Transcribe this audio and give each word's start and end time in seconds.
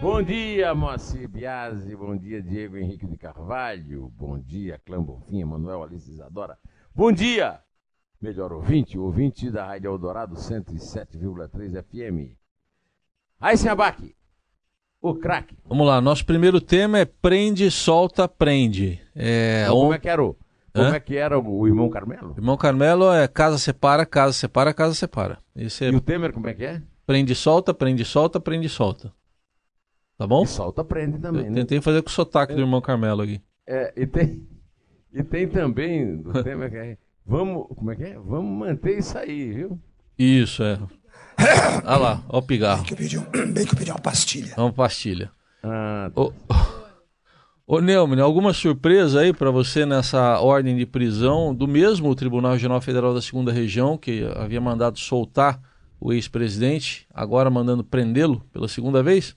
Bom 0.00 0.22
dia, 0.22 0.74
Moacir 0.74 1.28
Biasi. 1.28 1.96
Bom 1.96 2.16
dia, 2.16 2.42
Diego 2.42 2.76
Henrique 2.76 3.06
de 3.06 3.16
Carvalho. 3.16 4.12
Bom 4.16 4.38
dia, 4.38 4.80
Clã 4.84 5.02
Bonfim, 5.02 5.44
Manuel 5.44 5.82
Alice 5.82 6.10
Isadora. 6.10 6.58
Bom 6.94 7.10
dia, 7.10 7.60
melhor 8.20 8.52
ouvinte, 8.52 8.98
ouvinte 8.98 9.50
da 9.50 9.64
Rádio 9.66 9.90
Eldorado 9.90 10.34
107,3 10.36 11.82
FM. 11.82 12.36
Raíssa 13.40 13.72
Abac, 13.72 14.14
o 15.00 15.14
craque. 15.14 15.56
Vamos 15.64 15.86
lá, 15.86 16.00
nosso 16.00 16.24
primeiro 16.24 16.60
tema 16.60 16.98
é 16.98 17.04
prende, 17.04 17.70
solta, 17.70 18.28
prende. 18.28 19.00
É, 19.14 19.66
Como 19.68 19.88
on- 19.88 19.94
é 19.94 19.98
que 19.98 20.08
era 20.08 20.22
o, 20.22 20.36
como 20.72 20.86
Hã? 20.88 20.94
é 20.94 21.00
que 21.00 21.16
era 21.16 21.38
o 21.38 21.66
irmão 21.66 21.88
Carmelo? 21.88 22.34
Irmão 22.36 22.56
Carmelo 22.56 23.10
é 23.12 23.26
casa 23.26 23.58
separa, 23.58 24.04
casa 24.06 24.32
separa, 24.34 24.72
casa 24.74 24.94
separa. 24.94 25.38
Esse 25.56 25.86
é 25.86 25.88
E 25.90 25.96
o 25.96 26.00
Temer, 26.00 26.32
como 26.32 26.46
é 26.48 26.54
que 26.54 26.64
é? 26.64 26.82
prende, 27.06 27.34
solta, 27.34 27.72
prende, 27.74 28.04
solta, 28.04 28.38
prende, 28.38 28.68
solta. 28.68 29.12
Tá 30.16 30.26
bom? 30.26 30.44
E 30.44 30.46
solta, 30.46 30.84
prende 30.84 31.18
também, 31.18 31.44
Eu 31.46 31.50
né? 31.50 31.56
tentei 31.60 31.80
fazer 31.80 32.02
com 32.02 32.08
o 32.08 32.12
sotaque 32.12 32.54
do 32.54 32.60
irmão 32.60 32.80
Carmelo 32.80 33.22
aqui. 33.22 33.40
É, 33.66 33.92
e 33.96 34.06
tem, 34.06 34.46
e 35.12 35.22
tem 35.22 35.48
também 35.48 36.16
do 36.18 36.42
Temer 36.42 36.70
que 36.70 36.76
é, 36.76 36.98
vamos, 37.26 37.66
como 37.68 37.90
é 37.90 37.96
que 37.96 38.02
é? 38.04 38.18
Vamos 38.18 38.58
manter 38.58 38.98
isso 38.98 39.16
aí, 39.18 39.52
viu? 39.52 39.80
Isso, 40.18 40.62
é. 40.62 40.78
Olha 41.84 41.96
lá, 41.96 42.22
ó 42.28 42.38
o 42.38 42.42
pigarro. 42.42 42.84
que 42.84 42.92
eu 42.92 42.96
pedi, 42.96 43.18
um, 43.18 43.22
bem 43.52 43.66
que 43.66 43.74
eu 43.74 43.78
pedi 43.78 43.90
uma 43.90 43.98
pastilha. 43.98 44.52
Vamos 44.56 44.74
pastilha. 44.76 45.30
Ah, 45.62 46.10
Ô, 46.14 46.32
ô 47.66 47.80
Neumann, 47.80 48.20
alguma 48.20 48.52
surpresa 48.52 49.20
aí 49.20 49.32
pra 49.32 49.50
você 49.50 49.84
nessa 49.84 50.38
ordem 50.40 50.76
de 50.76 50.86
prisão 50.86 51.54
do 51.54 51.66
mesmo 51.66 52.14
Tribunal 52.14 52.52
Regional 52.52 52.80
Federal 52.80 53.12
da 53.14 53.20
Segunda 53.22 53.50
Região, 53.50 53.96
que 53.98 54.24
havia 54.36 54.60
mandado 54.60 54.98
soltar 54.98 55.60
o 55.98 56.12
ex-presidente, 56.12 57.06
agora 57.12 57.50
mandando 57.50 57.82
prendê-lo 57.82 58.40
pela 58.52 58.68
segunda 58.68 59.02
vez? 59.02 59.34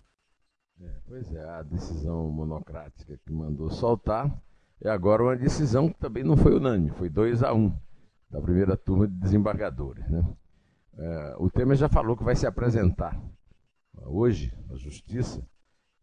Pois 1.17 1.33
é, 1.33 1.43
a 1.49 1.63
decisão 1.63 2.29
monocrática 2.29 3.17
que 3.25 3.31
mandou 3.31 3.71
soltar 3.71 4.31
é 4.79 4.87
agora 4.87 5.23
uma 5.23 5.35
decisão 5.35 5.89
que 5.89 5.97
também 5.97 6.23
não 6.23 6.37
foi 6.37 6.55
unânime, 6.55 6.91
foi 6.91 7.09
2 7.09 7.41
a 7.41 7.53
1 7.53 7.57
um, 7.57 7.75
da 8.29 8.39
primeira 8.39 8.77
turma 8.77 9.07
de 9.07 9.15
desembargadores, 9.15 10.07
né? 10.09 10.23
É, 10.95 11.35
o 11.39 11.49
Temer 11.49 11.75
já 11.75 11.89
falou 11.89 12.15
que 12.15 12.23
vai 12.23 12.35
se 12.35 12.45
apresentar 12.45 13.19
hoje 14.03 14.53
à 14.69 14.75
Justiça 14.75 15.43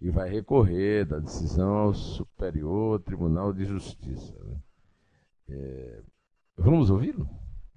e 0.00 0.10
vai 0.10 0.28
recorrer 0.28 1.04
da 1.04 1.20
decisão 1.20 1.74
ao 1.74 1.94
Superior 1.94 3.00
Tribunal 3.00 3.52
de 3.52 3.64
Justiça. 3.64 4.34
né? 4.44 4.56
É, 5.48 6.02
vamos 6.56 6.90
ouvi-lo, 6.90 7.28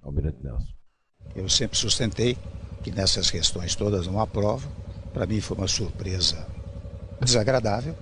Almirante 0.02 0.42
Nelson? 0.42 0.74
Eu 1.36 1.48
sempre 1.48 1.76
sustentei 1.76 2.36
que 2.82 2.90
nessas 2.90 3.30
questões 3.30 3.76
todas 3.76 4.06
não 4.08 4.20
há 4.20 4.26
prova. 4.26 4.68
Para 5.12 5.26
mim 5.26 5.40
foi 5.40 5.56
uma 5.56 5.68
surpresa 5.68 6.57
desagradável, 7.20 7.94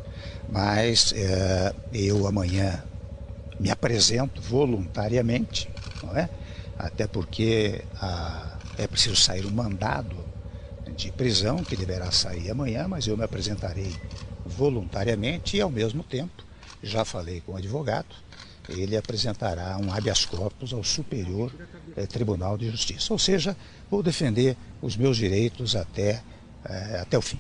mas 0.49 1.13
eh, 1.17 1.75
eu 1.93 2.27
amanhã 2.27 2.85
me 3.59 3.71
apresento 3.71 4.41
voluntariamente, 4.41 5.69
não 6.03 6.17
é? 6.17 6.29
Até 6.79 7.07
porque 7.07 7.83
ah, 8.01 8.59
é 8.77 8.87
preciso 8.87 9.17
sair 9.17 9.47
um 9.47 9.51
mandado 9.51 10.17
de 10.95 11.11
prisão 11.11 11.65
que 11.65 11.75
deverá 11.75 12.11
sair 12.11 12.51
amanhã, 12.51 12.87
mas 12.87 13.07
eu 13.07 13.17
me 13.17 13.25
apresentarei 13.25 13.95
voluntariamente 14.45 15.57
e 15.57 15.61
ao 15.61 15.71
mesmo 15.71 16.03
tempo 16.03 16.45
já 16.83 17.05
falei 17.05 17.41
com 17.41 17.53
o 17.53 17.57
advogado, 17.57 18.15
ele 18.69 18.97
apresentará 18.97 19.77
um 19.79 19.93
habeas 19.93 20.25
corpus 20.25 20.73
ao 20.73 20.85
Superior 20.85 21.53
eh, 21.97 22.07
Tribunal 22.07 22.59
de 22.59 22.71
Justiça. 22.71 23.13
Ou 23.13 23.19
seja, 23.19 23.57
vou 23.91 24.03
defender 24.03 24.57
os 24.83 24.97
meus 24.97 25.17
direitos 25.17 25.75
até, 25.75 26.23
eh, 26.65 26.99
até 27.01 27.17
o 27.17 27.23
fim. 27.23 27.39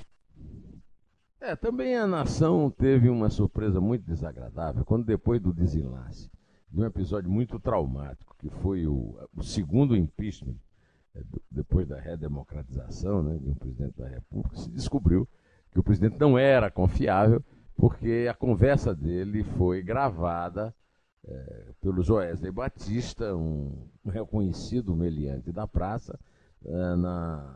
É, 1.46 1.54
também 1.54 1.96
a 1.96 2.08
nação 2.08 2.68
teve 2.68 3.08
uma 3.08 3.30
surpresa 3.30 3.80
muito 3.80 4.04
desagradável 4.04 4.84
quando, 4.84 5.04
depois 5.04 5.40
do 5.40 5.54
desenlace 5.54 6.28
de 6.68 6.80
um 6.80 6.84
episódio 6.84 7.30
muito 7.30 7.60
traumático, 7.60 8.34
que 8.36 8.50
foi 8.50 8.84
o, 8.88 9.16
o 9.32 9.44
segundo 9.44 9.96
impeachment, 9.96 10.56
é, 11.14 11.22
depois 11.48 11.86
da 11.86 12.00
redemocratização 12.00 13.22
né, 13.22 13.38
de 13.38 13.48
um 13.48 13.54
presidente 13.54 13.96
da 13.96 14.08
República, 14.08 14.56
se 14.56 14.68
descobriu 14.72 15.28
que 15.70 15.78
o 15.78 15.84
presidente 15.84 16.18
não 16.18 16.36
era 16.36 16.68
confiável, 16.68 17.40
porque 17.76 18.26
a 18.28 18.34
conversa 18.34 18.92
dele 18.92 19.44
foi 19.56 19.84
gravada 19.84 20.74
é, 21.24 21.66
pelo 21.80 22.02
Joesley 22.02 22.50
Batista, 22.50 23.36
um, 23.36 23.88
um 24.04 24.10
reconhecido 24.10 24.96
meliante 24.96 25.52
da 25.52 25.64
praça, 25.64 26.18
é, 26.64 26.96
na, 26.96 27.54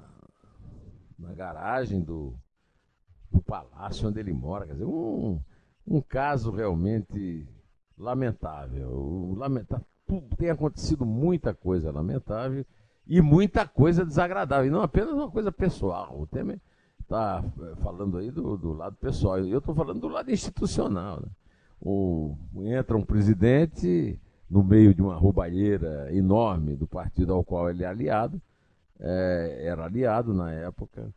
na 1.19 1.35
garagem 1.35 2.01
do, 2.01 2.39
do 3.31 3.41
palácio 3.41 4.09
onde 4.09 4.19
ele 4.21 4.33
mora. 4.33 4.67
Quer 4.67 4.73
dizer, 4.73 4.85
um, 4.85 5.39
um 5.87 6.01
caso 6.01 6.51
realmente 6.51 7.47
lamentável. 7.97 9.37
Tu- 10.07 10.23
Tem 10.37 10.51
acontecido 10.51 11.05
muita 11.07 11.55
coisa 11.55 11.91
lamentável 11.93 12.65
e 13.07 13.21
muita 13.21 13.67
coisa 13.67 14.05
desagradável. 14.05 14.67
E 14.67 14.71
não 14.71 14.83
apenas 14.83 15.13
uma 15.13 15.31
coisa 15.31 15.53
pessoal. 15.53 16.19
O 16.21 16.27
Temer 16.27 16.61
está 17.01 17.43
falando 17.83 18.19
aí 18.19 18.31
do, 18.31 18.57
do 18.57 18.73
lado 18.73 18.97
pessoal. 18.97 19.39
Eu 19.39 19.59
estou 19.59 19.75
falando 19.75 20.01
do 20.01 20.09
lado 20.09 20.31
institucional. 20.31 21.21
né? 21.21 21.29
O, 21.81 22.37
entra 22.57 22.97
um 22.97 23.03
presidente 23.05 24.19
no 24.51 24.63
meio 24.65 24.93
de 24.95 25.01
uma 25.01 25.15
roubalheira 25.15 26.09
enorme 26.13 26.75
do 26.75 26.87
partido 26.87 27.33
ao 27.33 27.45
qual 27.45 27.71
ele 27.71 27.85
é 27.85 27.87
aliado, 27.87 28.41
é, 28.99 29.61
era 29.65 29.85
aliado 29.85 30.35
na 30.35 30.53
época, 30.53 31.09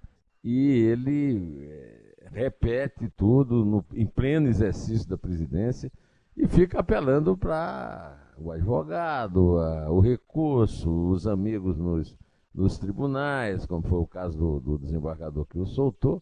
e 0.44 0.70
ele 0.84 1.66
é, 1.70 2.28
repete 2.32 3.10
tudo 3.16 3.64
no- 3.64 3.86
em 3.94 4.06
pleno 4.06 4.48
exercício 4.48 5.08
da 5.08 5.18
presidência 5.18 5.92
e 6.36 6.48
fica 6.48 6.80
apelando 6.80 7.38
para 7.38 8.18
o 8.38 8.52
advogado, 8.52 9.58
a- 9.60 9.90
o 9.92 10.00
recurso, 10.00 10.90
os 11.10 11.26
amigos 11.28 11.78
nos, 11.78 12.16
nos 12.54 12.78
tribunais, 12.78 13.66
como 13.66 13.84
foi 13.84 14.00
o 14.00 14.08
caso 14.08 14.38
do, 14.38 14.60
do 14.60 14.78
desembargador 14.80 15.46
que 15.46 15.58
o 15.60 15.66
soltou. 15.66 16.22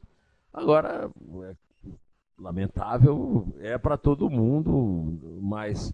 Agora, 0.53 1.09
é 1.43 1.55
lamentável, 2.37 3.47
é 3.59 3.77
para 3.77 3.97
todo 3.97 4.29
mundo, 4.29 5.39
mas 5.41 5.93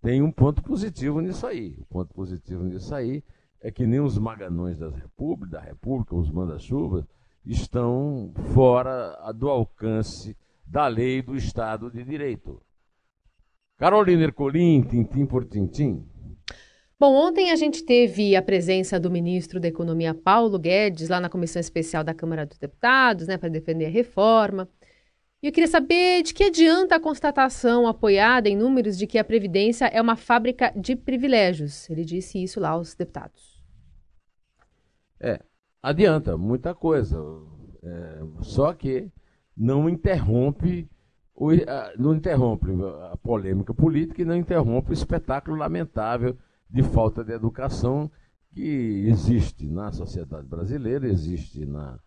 tem 0.00 0.22
um 0.22 0.30
ponto 0.30 0.62
positivo 0.62 1.20
nisso 1.20 1.46
aí. 1.46 1.76
O 1.80 1.84
ponto 1.86 2.14
positivo 2.14 2.62
nisso 2.64 2.94
aí 2.94 3.22
é 3.60 3.70
que 3.70 3.86
nem 3.86 4.00
os 4.00 4.16
maganões 4.18 4.78
das 4.78 4.94
república, 4.94 5.56
da 5.58 5.60
República, 5.60 6.14
os 6.14 6.30
manda-chuvas, 6.30 7.04
estão 7.44 8.32
fora 8.54 9.16
do 9.34 9.48
alcance 9.48 10.36
da 10.66 10.86
lei 10.86 11.22
do 11.22 11.34
Estado 11.34 11.90
de 11.90 12.04
Direito. 12.04 12.60
Carolina 13.76 14.24
Ercolim, 14.24 14.82
tintim 14.82 15.24
por 15.24 15.44
tintim. 15.44 16.04
Bom, 17.00 17.14
ontem 17.14 17.52
a 17.52 17.56
gente 17.56 17.84
teve 17.84 18.34
a 18.34 18.42
presença 18.42 18.98
do 18.98 19.08
ministro 19.08 19.60
da 19.60 19.68
Economia 19.68 20.12
Paulo 20.12 20.58
Guedes 20.58 21.08
lá 21.08 21.20
na 21.20 21.28
Comissão 21.28 21.60
Especial 21.60 22.02
da 22.02 22.12
Câmara 22.12 22.44
dos 22.44 22.58
Deputados, 22.58 23.28
né, 23.28 23.38
para 23.38 23.48
defender 23.48 23.86
a 23.86 23.90
reforma. 23.90 24.68
E 25.40 25.46
eu 25.46 25.52
queria 25.52 25.68
saber 25.68 26.24
de 26.24 26.34
que 26.34 26.42
adianta 26.42 26.96
a 26.96 27.00
constatação 27.00 27.86
apoiada 27.86 28.48
em 28.48 28.56
números 28.56 28.98
de 28.98 29.06
que 29.06 29.16
a 29.16 29.22
Previdência 29.22 29.84
é 29.84 30.02
uma 30.02 30.16
fábrica 30.16 30.72
de 30.74 30.96
privilégios. 30.96 31.88
Ele 31.88 32.04
disse 32.04 32.42
isso 32.42 32.58
lá 32.58 32.70
aos 32.70 32.96
deputados. 32.96 33.62
É, 35.20 35.40
adianta 35.82 36.36
muita 36.36 36.74
coisa. 36.74 37.18
É, 37.82 38.22
só 38.40 38.72
que 38.72 39.10
não 39.56 39.88
interrompe, 39.88 40.88
o, 41.34 41.50
não 41.98 42.14
interrompe 42.14 42.70
a 43.10 43.16
polêmica 43.16 43.72
política 43.72 44.22
e 44.22 44.24
não 44.24 44.36
interrompe 44.36 44.90
o 44.90 44.92
espetáculo 44.92 45.56
lamentável 45.56 46.36
de 46.68 46.82
falta 46.82 47.24
de 47.24 47.32
educação 47.32 48.10
que 48.52 49.06
existe 49.08 49.66
na 49.66 49.92
sociedade 49.92 50.46
brasileira, 50.46 51.06
existe 51.06 51.64
na, 51.64 51.98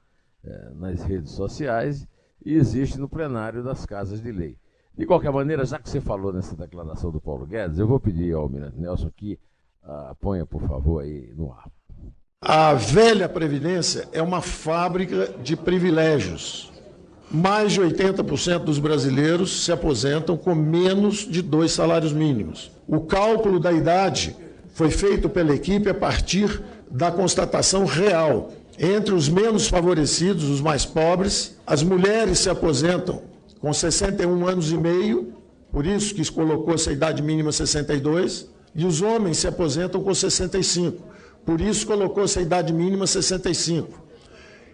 eh, 0.44 0.72
nas 0.76 1.04
redes 1.04 1.32
sociais 1.32 2.08
e 2.44 2.54
existe 2.54 3.00
no 3.00 3.08
plenário 3.08 3.64
das 3.64 3.86
casas 3.86 4.22
de 4.22 4.32
lei. 4.32 4.58
De 4.98 5.06
qualquer 5.06 5.32
maneira, 5.32 5.66
já 5.66 5.80
que 5.80 5.90
você 5.90 6.02
falou 6.02 6.34
nessa 6.34 6.56
declaração 6.56 7.12
do 7.12 7.22
Paulo 7.22 7.46
Guedes, 7.46 7.80
eu 7.80 7.88
vou 7.88 8.00
pedir 8.00 8.34
ao 8.34 8.44
Almirante 8.44 8.78
Nelson 8.78 9.10
que 9.16 9.40
ponha, 10.20 10.46
por 10.46 10.62
favor, 10.62 11.02
aí 11.02 11.34
no 11.36 11.52
ar. 11.52 11.70
A 12.44 12.74
velha 12.74 13.30
Previdência 13.30 14.10
é 14.12 14.20
uma 14.20 14.42
fábrica 14.42 15.30
de 15.44 15.56
privilégios. 15.56 16.72
Mais 17.30 17.72
de 17.74 17.80
80% 17.80 18.64
dos 18.64 18.80
brasileiros 18.80 19.64
se 19.64 19.72
aposentam 19.72 20.36
com 20.36 20.56
menos 20.56 21.18
de 21.18 21.40
dois 21.40 21.72
salários 21.72 22.12
mínimos. 22.12 22.72
O 22.88 23.02
cálculo 23.02 23.60
da 23.60 23.72
idade 23.72 24.36
foi 24.74 24.90
feito 24.90 25.30
pela 25.30 25.54
equipe 25.54 25.88
a 25.88 25.94
partir 25.94 26.64
da 26.90 27.12
constatação 27.12 27.86
real. 27.86 28.52
Entre 28.80 29.14
os 29.14 29.30
menos 29.30 29.68
favorecidos, 29.68 30.46
os 30.46 30.62
mais 30.62 30.84
pobres, 30.84 31.56
as 31.68 31.84
mulheres 31.84 32.40
se 32.40 32.50
aposentam 32.50 33.22
com 33.60 33.72
61 33.72 34.48
anos 34.48 34.72
e 34.72 34.78
meio, 34.78 35.32
por 35.72 35.86
isso 35.86 36.16
que 36.16 36.32
colocou 36.32 36.74
essa 36.74 36.92
idade 36.92 37.22
mínima 37.22 37.52
62, 37.52 38.50
e 38.74 38.84
os 38.84 39.00
homens 39.00 39.38
se 39.38 39.48
aposentam 39.48 40.02
com 40.02 40.12
65, 40.12 41.12
por 41.46 41.60
isso 41.60 41.88
colocou 41.88 42.24
essa 42.24 42.42
idade 42.42 42.74
mínima 42.74 43.08
65. 43.08 44.02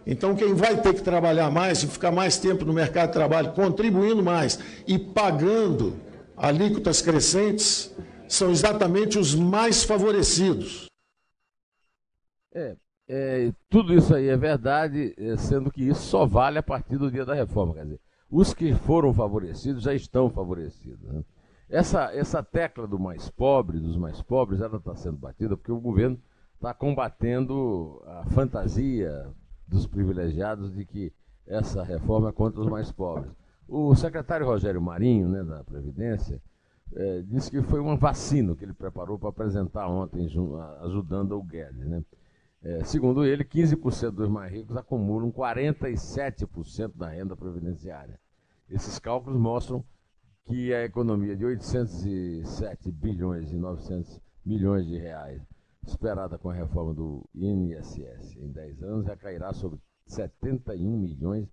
Então, 0.06 0.36
quem 0.36 0.54
vai 0.54 0.81
ter 0.81 0.94
que 0.94 1.02
trabalhar 1.02 1.52
mais 1.52 1.84
e 1.84 1.88
ficar 1.88 2.12
mais 2.12 2.38
tempo 2.38 2.64
no 2.64 2.74
mercado 2.74 3.08
de 3.08 3.14
trabalho, 3.14 3.52
contribuindo 3.52 4.24
mais 4.24 4.58
e 4.88 4.98
pagando 4.98 6.00
alíquotas 6.36 7.02
crescentes, 7.02 7.94
são 8.28 8.50
exatamente 8.50 9.19
os 9.19 9.36
mais 9.36 9.84
favorecidos. 9.84 10.88
É, 12.54 12.75
é, 13.10 13.52
tudo 13.69 13.94
isso 13.94 14.14
aí 14.16 14.28
é 14.30 14.38
verdade, 14.38 15.14
é, 15.18 15.36
sendo 15.38 15.72
que 15.72 15.84
isso 15.84 16.02
só 16.02 16.25
vale 16.25 16.58
a 16.58 16.64
partir 16.64 16.98
do 16.98 17.12
dia 17.12 17.25
da 17.25 17.34
reforma. 17.34 17.74
Quer 17.74 17.84
dizer, 17.84 18.00
os 18.30 18.54
que 18.54 18.74
foram 18.74 19.14
favorecidos 19.14 19.84
já 19.84 19.94
estão 19.94 20.30
favorecidos. 20.30 21.02
Né? 21.12 21.24
Essa, 21.69 22.14
essa 22.14 22.44
tecla 22.44 22.88
do 22.88 22.98
mais 22.98 23.30
pobre, 23.30 23.78
dos 23.78 23.98
mais 23.98 24.22
pobres, 24.22 24.62
ela 24.62 24.78
está 24.78 24.96
sendo 24.96 25.18
batida 25.18 25.56
porque 25.56 25.72
o 25.72 25.80
governo 25.80 26.18
está 26.57 26.74
combatendo 26.74 28.01
a 28.06 28.25
fantasia 28.31 29.27
dos 29.68 29.86
privilegiados 29.86 30.74
de 30.74 30.86
que 30.86 31.13
essa 31.45 31.83
reforma 31.83 32.30
é 32.30 32.31
contra 32.31 32.59
os 32.59 32.68
mais 32.68 32.92
pobres. 32.92 33.31
O 33.68 33.95
secretário 33.95 34.45
Rogério 34.45 34.81
Marinho, 34.81 35.30
né, 35.30 35.44
da 35.44 35.63
Previdência, 35.63 36.42
é, 36.95 37.21
disse 37.21 37.51
que 37.51 37.62
foi 37.62 37.80
uma 37.80 37.95
vacina 37.95 38.56
que 38.56 38.65
ele 38.65 38.74
preparou 38.74 39.19
para 39.19 39.30
apresentar 39.30 39.88
ontem, 39.88 40.27
ajudando 40.81 41.33
o 41.33 41.44
Guedes. 41.44 41.86
Né? 41.86 42.04
É, 42.63 42.83
segundo 42.83 43.24
ele, 43.24 43.44
15% 43.44 44.12
dos 44.12 44.30
mais 44.30 44.51
ricos 44.51 44.75
acumulam 44.75 45.31
47% 45.31 46.94
da 46.95 47.09
renda 47.09 47.36
previdenciária. 47.36 48.19
Esses 48.69 48.98
cálculos 49.00 49.39
mostram 49.39 49.83
que 50.45 50.74
a 50.74 50.83
economia 50.83 51.36
de 51.36 51.45
807 51.45 52.92
bilhões 52.92 53.51
e 53.51 53.56
900 53.56 54.19
milhões 54.45 54.86
de 54.88 54.98
reais, 54.98 55.42
esperada 55.89 56.38
com 56.38 56.50
a 56.50 56.54
reforma 56.54 56.94
do 56.94 57.24
INSS 57.34 58.36
em 58.38 58.51
10 58.51 58.84
anos, 58.84 59.06
já 59.06 59.16
cairá 59.16 59.54
sobre 59.54 59.80
71 60.06 60.98
milhões 60.98 61.48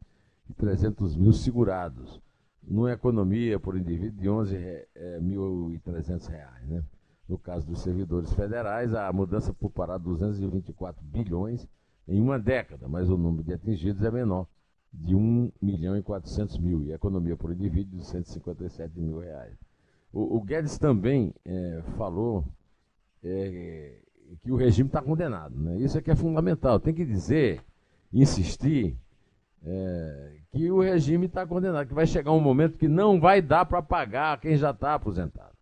e 0.48 0.54
300 0.54 1.16
mil 1.16 1.32
segurados, 1.32 2.20
numa 2.62 2.92
economia 2.92 3.58
por 3.58 3.76
indivíduo 3.76 4.20
de 4.20 4.28
11.300 4.28 6.28
é, 6.28 6.32
reais. 6.32 6.68
Né? 6.68 6.84
No 7.28 7.38
caso 7.38 7.66
dos 7.66 7.80
servidores 7.80 8.32
federais, 8.32 8.94
a 8.94 9.12
mudança 9.12 9.52
poupará 9.52 9.96
224 9.96 11.02
bilhões 11.04 11.66
em 12.06 12.20
uma 12.20 12.38
década, 12.38 12.86
mas 12.88 13.08
o 13.08 13.16
número 13.16 13.44
de 13.44 13.54
atingidos 13.54 14.02
é 14.02 14.10
menor, 14.10 14.46
de 14.92 15.14
1 15.14 15.52
milhão 15.60 15.96
e 15.96 16.02
400 16.02 16.58
mil, 16.58 16.84
e 16.84 16.92
a 16.92 16.96
economia 16.96 17.36
por 17.36 17.50
indivíduo 17.50 17.98
de 17.98 18.06
157 18.06 19.00
mil 19.00 19.18
reais. 19.18 19.56
O, 20.12 20.36
o 20.36 20.40
Guedes 20.42 20.78
também 20.78 21.34
é, 21.44 21.82
falou 21.96 22.44
é, 23.22 24.03
que 24.42 24.52
o 24.52 24.56
regime 24.56 24.88
está 24.88 25.00
condenado. 25.00 25.56
Né? 25.56 25.78
Isso 25.78 25.98
é 25.98 26.02
que 26.02 26.10
é 26.10 26.16
fundamental. 26.16 26.78
Tem 26.78 26.94
que 26.94 27.04
dizer, 27.04 27.60
insistir, 28.12 28.96
é, 29.64 30.36
que 30.52 30.70
o 30.70 30.80
regime 30.80 31.26
está 31.26 31.46
condenado, 31.46 31.88
que 31.88 31.94
vai 31.94 32.06
chegar 32.06 32.32
um 32.32 32.40
momento 32.40 32.78
que 32.78 32.88
não 32.88 33.18
vai 33.18 33.40
dar 33.40 33.64
para 33.64 33.82
pagar 33.82 34.38
quem 34.40 34.56
já 34.56 34.70
está 34.70 34.94
aposentado. 34.94 35.54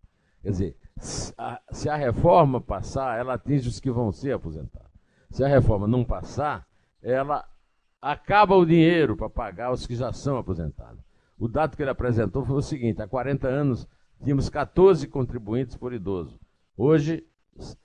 Quer 0.42 0.50
dizer, 0.50 0.76
se 0.96 1.32
a, 1.38 1.60
se 1.70 1.88
a 1.88 1.96
reforma 1.96 2.60
passar, 2.60 3.18
ela 3.18 3.34
atinge 3.34 3.68
os 3.68 3.78
que 3.78 3.90
vão 3.90 4.10
ser 4.12 4.32
aposentados. 4.32 4.90
Se 5.30 5.42
a 5.44 5.48
reforma 5.48 5.86
não 5.86 6.04
passar, 6.04 6.66
ela 7.02 7.44
acaba 8.00 8.56
o 8.56 8.66
dinheiro 8.66 9.16
para 9.16 9.30
pagar 9.30 9.72
os 9.72 9.86
que 9.86 9.94
já 9.94 10.12
são 10.12 10.36
aposentados. 10.36 11.00
O 11.38 11.48
dado 11.48 11.76
que 11.76 11.82
ele 11.82 11.90
apresentou 11.90 12.44
foi 12.44 12.56
o 12.56 12.62
seguinte: 12.62 13.00
há 13.00 13.08
40 13.08 13.48
anos 13.48 13.88
tínhamos 14.22 14.48
14 14.48 15.06
contribuintes 15.08 15.76
por 15.76 15.92
idoso. 15.92 16.38
Hoje 16.76 17.24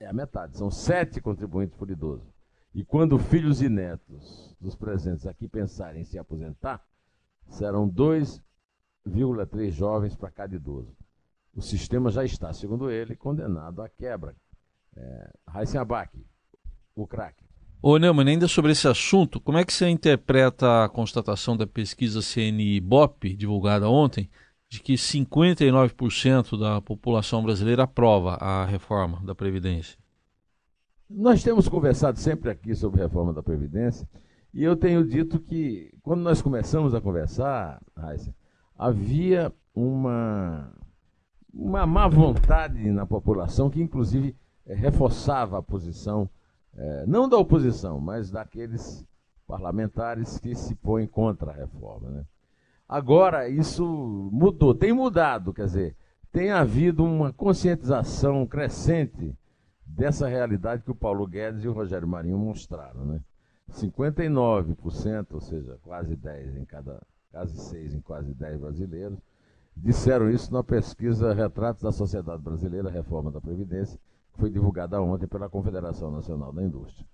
é 0.00 0.06
a 0.06 0.12
metade, 0.12 0.56
são 0.56 0.70
7 0.70 1.20
contribuintes 1.20 1.76
por 1.76 1.90
idoso. 1.90 2.26
E 2.74 2.84
quando 2.84 3.18
filhos 3.18 3.60
e 3.62 3.68
netos 3.68 4.54
dos 4.60 4.76
presentes 4.76 5.26
aqui 5.26 5.48
pensarem 5.48 6.02
em 6.02 6.04
se 6.04 6.18
aposentar, 6.18 6.84
serão 7.48 7.88
2,3 7.88 9.70
jovens 9.70 10.14
para 10.14 10.30
cada 10.30 10.54
idoso. 10.54 10.94
O 11.54 11.62
sistema 11.62 12.10
já 12.10 12.24
está, 12.24 12.52
segundo 12.52 12.90
ele, 12.90 13.16
condenado 13.16 13.82
à 13.82 13.88
quebra. 13.88 14.34
É, 14.96 15.30
Abac, 15.78 16.16
o 16.94 17.06
craque. 17.06 17.44
Ô 17.80 17.96
Neumann, 17.96 18.28
ainda 18.28 18.48
sobre 18.48 18.72
esse 18.72 18.88
assunto, 18.88 19.40
como 19.40 19.58
é 19.58 19.64
que 19.64 19.72
você 19.72 19.88
interpreta 19.88 20.84
a 20.84 20.88
constatação 20.88 21.56
da 21.56 21.66
pesquisa 21.66 22.20
CNI-BOP, 22.20 23.36
divulgada 23.36 23.88
ontem, 23.88 24.28
de 24.68 24.80
que 24.80 24.94
59% 24.94 26.58
da 26.58 26.80
população 26.80 27.42
brasileira 27.42 27.84
aprova 27.84 28.34
a 28.34 28.64
reforma 28.64 29.20
da 29.24 29.34
Previdência? 29.34 29.98
Nós 31.08 31.42
temos 31.42 31.68
conversado 31.68 32.18
sempre 32.18 32.50
aqui 32.50 32.74
sobre 32.74 33.00
reforma 33.00 33.32
da 33.32 33.42
Previdência 33.42 34.06
e 34.52 34.62
eu 34.62 34.76
tenho 34.76 35.06
dito 35.06 35.38
que, 35.38 35.90
quando 36.02 36.20
nós 36.20 36.42
começamos 36.42 36.94
a 36.94 37.00
conversar, 37.00 37.80
Raíssa, 37.96 38.34
havia 38.76 39.52
uma, 39.74 40.72
uma 41.52 41.86
má 41.86 42.06
vontade 42.06 42.90
na 42.90 43.06
população 43.06 43.70
que, 43.70 43.80
inclusive, 43.80 44.36
é, 44.66 44.74
reforçava 44.74 45.58
a 45.58 45.62
posição, 45.62 46.28
é, 46.76 47.06
não 47.06 47.28
da 47.28 47.38
oposição, 47.38 48.00
mas 48.00 48.30
daqueles 48.30 49.04
parlamentares 49.46 50.38
que 50.38 50.54
se 50.54 50.74
põem 50.74 51.06
contra 51.06 51.50
a 51.50 51.54
reforma. 51.54 52.10
Né? 52.10 52.24
Agora, 52.88 53.48
isso 53.48 53.84
mudou, 54.32 54.74
tem 54.74 54.92
mudado, 54.92 55.52
quer 55.52 55.66
dizer, 55.66 55.96
tem 56.32 56.50
havido 56.50 57.04
uma 57.04 57.32
conscientização 57.32 58.46
crescente 58.46 59.36
dessa 59.84 60.26
realidade 60.26 60.82
que 60.82 60.90
o 60.90 60.94
Paulo 60.94 61.26
Guedes 61.26 61.64
e 61.64 61.68
o 61.68 61.72
Rogério 61.72 62.08
Marinho 62.08 62.38
mostraram. 62.38 63.04
Né? 63.04 63.20
59%, 63.70 65.26
ou 65.32 65.40
seja, 65.40 65.78
quase 65.82 66.16
10 66.16 66.56
em 66.56 66.64
cada, 66.64 67.02
quase 67.30 67.58
6 67.58 67.94
em 67.94 68.00
quase 68.00 68.32
10 68.32 68.60
brasileiros, 68.60 69.18
disseram 69.76 70.30
isso 70.30 70.52
na 70.52 70.64
pesquisa 70.64 71.34
Retratos 71.34 71.82
da 71.82 71.92
Sociedade 71.92 72.42
Brasileira, 72.42 72.90
Reforma 72.90 73.30
da 73.30 73.40
Previdência, 73.40 73.98
que 74.32 74.40
foi 74.40 74.50
divulgada 74.50 75.00
ontem 75.02 75.26
pela 75.26 75.48
Confederação 75.48 76.10
Nacional 76.10 76.52
da 76.52 76.62
Indústria. 76.62 77.06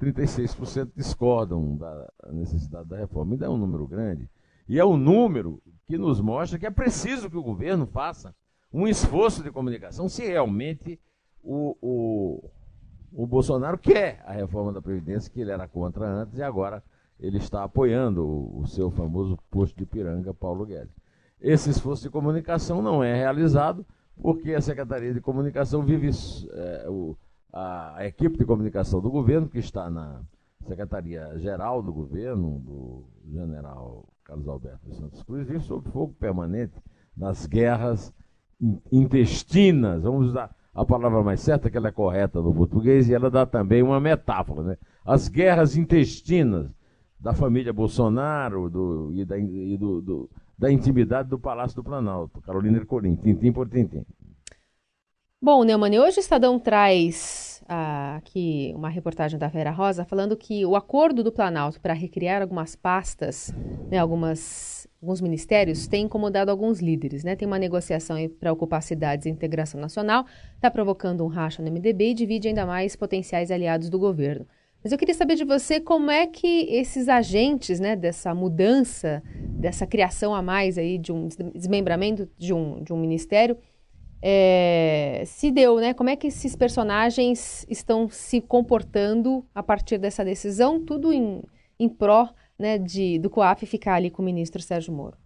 36% 0.00 0.90
discordam 0.94 1.76
da 1.76 2.12
necessidade 2.30 2.88
da 2.88 2.98
reforma. 2.98 3.32
Ainda 3.32 3.46
é 3.46 3.48
um 3.48 3.56
número 3.56 3.86
grande. 3.86 4.28
E 4.68 4.78
é 4.78 4.84
um 4.84 4.96
número 4.96 5.62
que 5.86 5.96
nos 5.96 6.20
mostra 6.20 6.58
que 6.58 6.66
é 6.66 6.70
preciso 6.70 7.30
que 7.30 7.36
o 7.36 7.42
governo 7.42 7.86
faça 7.86 8.34
um 8.72 8.86
esforço 8.86 9.42
de 9.42 9.50
comunicação 9.50 10.08
se 10.08 10.26
realmente 10.26 11.00
o, 11.42 11.76
o, 11.80 12.50
o 13.12 13.26
Bolsonaro 13.26 13.78
quer 13.78 14.22
a 14.26 14.32
reforma 14.32 14.72
da 14.72 14.82
Previdência, 14.82 15.30
que 15.30 15.40
ele 15.40 15.52
era 15.52 15.68
contra 15.68 16.06
antes, 16.06 16.38
e 16.38 16.42
agora 16.42 16.82
ele 17.18 17.38
está 17.38 17.62
apoiando 17.62 18.26
o, 18.26 18.60
o 18.60 18.66
seu 18.66 18.90
famoso 18.90 19.38
posto 19.50 19.76
de 19.76 19.86
piranga, 19.86 20.34
Paulo 20.34 20.66
Guedes. 20.66 20.94
Esse 21.40 21.70
esforço 21.70 22.02
de 22.02 22.10
comunicação 22.10 22.82
não 22.82 23.02
é 23.02 23.14
realizado 23.14 23.86
porque 24.20 24.54
a 24.54 24.60
Secretaria 24.60 25.12
de 25.12 25.20
Comunicação 25.20 25.82
vive 25.82 26.10
é, 26.50 26.86
o, 26.88 27.16
a, 27.52 28.04
equipe 28.06 28.38
de 28.38 28.44
comunicação 28.44 29.00
do 29.00 29.10
governo, 29.10 29.48
que 29.48 29.58
está 29.58 29.88
na 29.90 30.22
Secretaria-Geral 30.66 31.82
do 31.82 31.92
governo, 31.92 32.58
do 32.58 33.04
general 33.30 34.08
Carlos 34.26 34.48
Alberto 34.48 34.92
Santos 34.92 35.22
Cruz, 35.22 35.46
vive 35.46 35.60
sob 35.60 35.88
fogo 35.90 36.12
permanente 36.18 36.74
nas 37.16 37.46
guerras 37.46 38.12
intestinas, 38.90 40.02
vamos 40.02 40.28
usar 40.28 40.54
a 40.74 40.84
palavra 40.84 41.22
mais 41.22 41.40
certa, 41.40 41.70
que 41.70 41.76
ela 41.76 41.88
é 41.88 41.92
correta 41.92 42.42
no 42.42 42.52
português, 42.52 43.08
e 43.08 43.14
ela 43.14 43.30
dá 43.30 43.46
também 43.46 43.82
uma 43.82 44.00
metáfora. 44.00 44.62
Né? 44.62 44.78
As 45.04 45.28
guerras 45.28 45.76
intestinas 45.76 46.70
da 47.18 47.32
família 47.32 47.72
Bolsonaro 47.72 48.68
do, 48.68 49.10
e, 49.14 49.24
da, 49.24 49.38
e 49.38 49.76
do, 49.78 50.02
do, 50.02 50.30
da 50.58 50.70
intimidade 50.70 51.30
do 51.30 51.38
Palácio 51.38 51.76
do 51.76 51.84
Planalto. 51.84 52.42
Carolina 52.42 52.78
Ercolim, 52.78 53.16
tintim 53.16 53.52
por 53.52 53.68
tintim. 53.68 54.04
Bom, 55.40 55.64
Neumann, 55.64 55.98
hoje 55.98 56.18
o 56.18 56.20
Estadão 56.20 56.58
traz 56.58 57.55
aqui 57.68 58.72
uma 58.74 58.88
reportagem 58.88 59.38
da 59.38 59.48
Vera 59.48 59.70
Rosa 59.70 60.04
falando 60.04 60.36
que 60.36 60.64
o 60.64 60.76
acordo 60.76 61.22
do 61.22 61.32
Planalto 61.32 61.80
para 61.80 61.92
recriar 61.92 62.42
algumas 62.42 62.76
pastas, 62.76 63.54
né, 63.90 63.98
algumas 63.98 64.86
alguns 65.00 65.20
ministérios 65.20 65.86
têm 65.86 66.06
incomodado 66.06 66.50
alguns 66.50 66.80
líderes. 66.80 67.22
Né? 67.22 67.36
Tem 67.36 67.46
uma 67.46 67.58
negociação 67.58 68.16
para 68.40 68.52
ocupar 68.52 68.82
cidades 68.82 69.26
e 69.26 69.30
integração 69.30 69.80
nacional, 69.80 70.26
está 70.54 70.70
provocando 70.70 71.24
um 71.24 71.28
racha 71.28 71.62
no 71.62 71.70
MDB 71.70 72.10
e 72.10 72.14
divide 72.14 72.48
ainda 72.48 72.66
mais 72.66 72.96
potenciais 72.96 73.50
aliados 73.50 73.88
do 73.88 73.98
governo. 73.98 74.46
Mas 74.82 74.92
eu 74.92 74.98
queria 74.98 75.14
saber 75.14 75.34
de 75.34 75.44
você 75.44 75.80
como 75.80 76.10
é 76.10 76.26
que 76.26 76.68
esses 76.70 77.08
agentes 77.08 77.80
né, 77.80 77.96
dessa 77.96 78.34
mudança, 78.34 79.22
dessa 79.34 79.86
criação 79.86 80.34
a 80.34 80.40
mais 80.40 80.78
aí 80.78 80.98
de 80.98 81.12
um 81.12 81.28
desmembramento 81.54 82.28
de 82.38 82.52
um, 82.52 82.82
de 82.82 82.92
um 82.92 82.96
ministério, 82.96 83.56
é, 84.22 85.22
se 85.26 85.50
deu, 85.50 85.76
né? 85.76 85.94
Como 85.94 86.10
é 86.10 86.16
que 86.16 86.28
esses 86.28 86.56
personagens 86.56 87.66
estão 87.68 88.08
se 88.08 88.40
comportando 88.40 89.44
a 89.54 89.62
partir 89.62 89.98
dessa 89.98 90.24
decisão, 90.24 90.84
tudo 90.84 91.12
em, 91.12 91.42
em 91.78 91.88
pró 91.88 92.28
né, 92.58 92.78
de, 92.78 93.18
do 93.18 93.30
COAF 93.30 93.66
ficar 93.66 93.94
ali 93.94 94.10
com 94.10 94.22
o 94.22 94.24
ministro 94.24 94.62
Sérgio 94.62 94.92
Moro? 94.92 95.16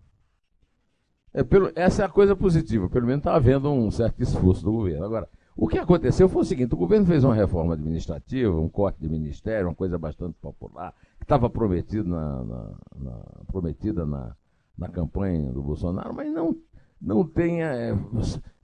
É, 1.32 1.44
pelo, 1.44 1.70
essa 1.76 2.02
é 2.02 2.06
a 2.06 2.08
coisa 2.08 2.34
positiva, 2.34 2.88
pelo 2.88 3.06
menos 3.06 3.20
está 3.20 3.34
havendo 3.34 3.70
um 3.70 3.90
certo 3.90 4.20
esforço 4.20 4.64
do 4.64 4.72
governo. 4.72 5.04
Agora, 5.04 5.28
o 5.56 5.68
que 5.68 5.78
aconteceu 5.78 6.28
foi 6.28 6.42
o 6.42 6.44
seguinte: 6.44 6.74
o 6.74 6.78
governo 6.78 7.06
fez 7.06 7.22
uma 7.22 7.34
reforma 7.34 7.74
administrativa, 7.74 8.58
um 8.58 8.68
corte 8.68 9.00
de 9.00 9.08
ministério, 9.08 9.68
uma 9.68 9.74
coisa 9.74 9.96
bastante 9.96 10.34
popular, 10.40 10.92
que 11.18 11.24
estava 11.24 11.48
prometido 11.48 12.08
na, 12.08 12.44
na, 12.44 12.74
na, 12.96 13.12
prometida 13.46 14.04
na, 14.04 14.34
na 14.76 14.88
campanha 14.88 15.52
do 15.52 15.62
Bolsonaro, 15.62 16.12
mas 16.12 16.32
não, 16.32 16.56
não 17.00 17.24
tem. 17.24 17.62
É, 17.62 17.96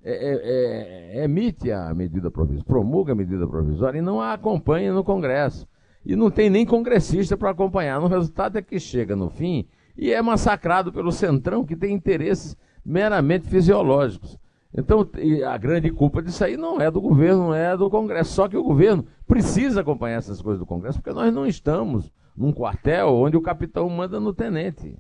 é, 0.09 0.13
é, 0.13 1.19
é, 1.19 1.25
emite 1.25 1.73
a 1.73 1.93
medida 1.93 2.31
provisória, 2.31 2.65
promulga 2.65 3.11
a 3.11 3.17
medida 3.17 3.45
provisória 3.45 3.99
e 3.99 4.03
não 4.03 4.21
a 4.21 4.35
acompanha 4.35 4.93
no 4.93 5.03
Congresso. 5.03 5.67
E 6.05 6.15
não 6.15 6.31
tem 6.31 6.49
nem 6.49 6.65
congressista 6.65 7.37
para 7.37 7.51
acompanhar. 7.51 8.01
O 8.01 8.07
resultado 8.07 8.57
é 8.57 8.63
que 8.63 8.79
chega 8.79 9.17
no 9.17 9.29
fim 9.29 9.67
e 9.99 10.13
é 10.13 10.23
massacrado 10.23 10.93
pelo 10.93 11.11
Centrão, 11.11 11.65
que 11.65 11.75
tem 11.75 11.93
interesses 11.93 12.57
meramente 12.85 13.49
fisiológicos. 13.49 14.39
Então, 14.73 15.09
a 15.51 15.59
grande 15.59 15.91
culpa 15.91 16.23
disso 16.23 16.45
aí 16.45 16.57
não 16.57 16.81
é 16.81 16.89
do 16.89 17.01
governo, 17.01 17.47
não 17.47 17.55
é 17.55 17.77
do 17.77 17.91
Congresso. 17.91 18.33
Só 18.33 18.47
que 18.47 18.57
o 18.57 18.63
governo 18.63 19.05
precisa 19.27 19.81
acompanhar 19.81 20.19
essas 20.19 20.41
coisas 20.41 20.61
do 20.61 20.67
Congresso, 20.67 21.01
porque 21.01 21.13
nós 21.13 21.35
não 21.35 21.45
estamos 21.45 22.13
num 22.37 22.53
quartel 22.53 23.09
onde 23.09 23.37
o 23.37 23.43
capitão 23.43 23.91
manda 23.91 24.21
no 24.21 24.33
tenente. 24.33 24.97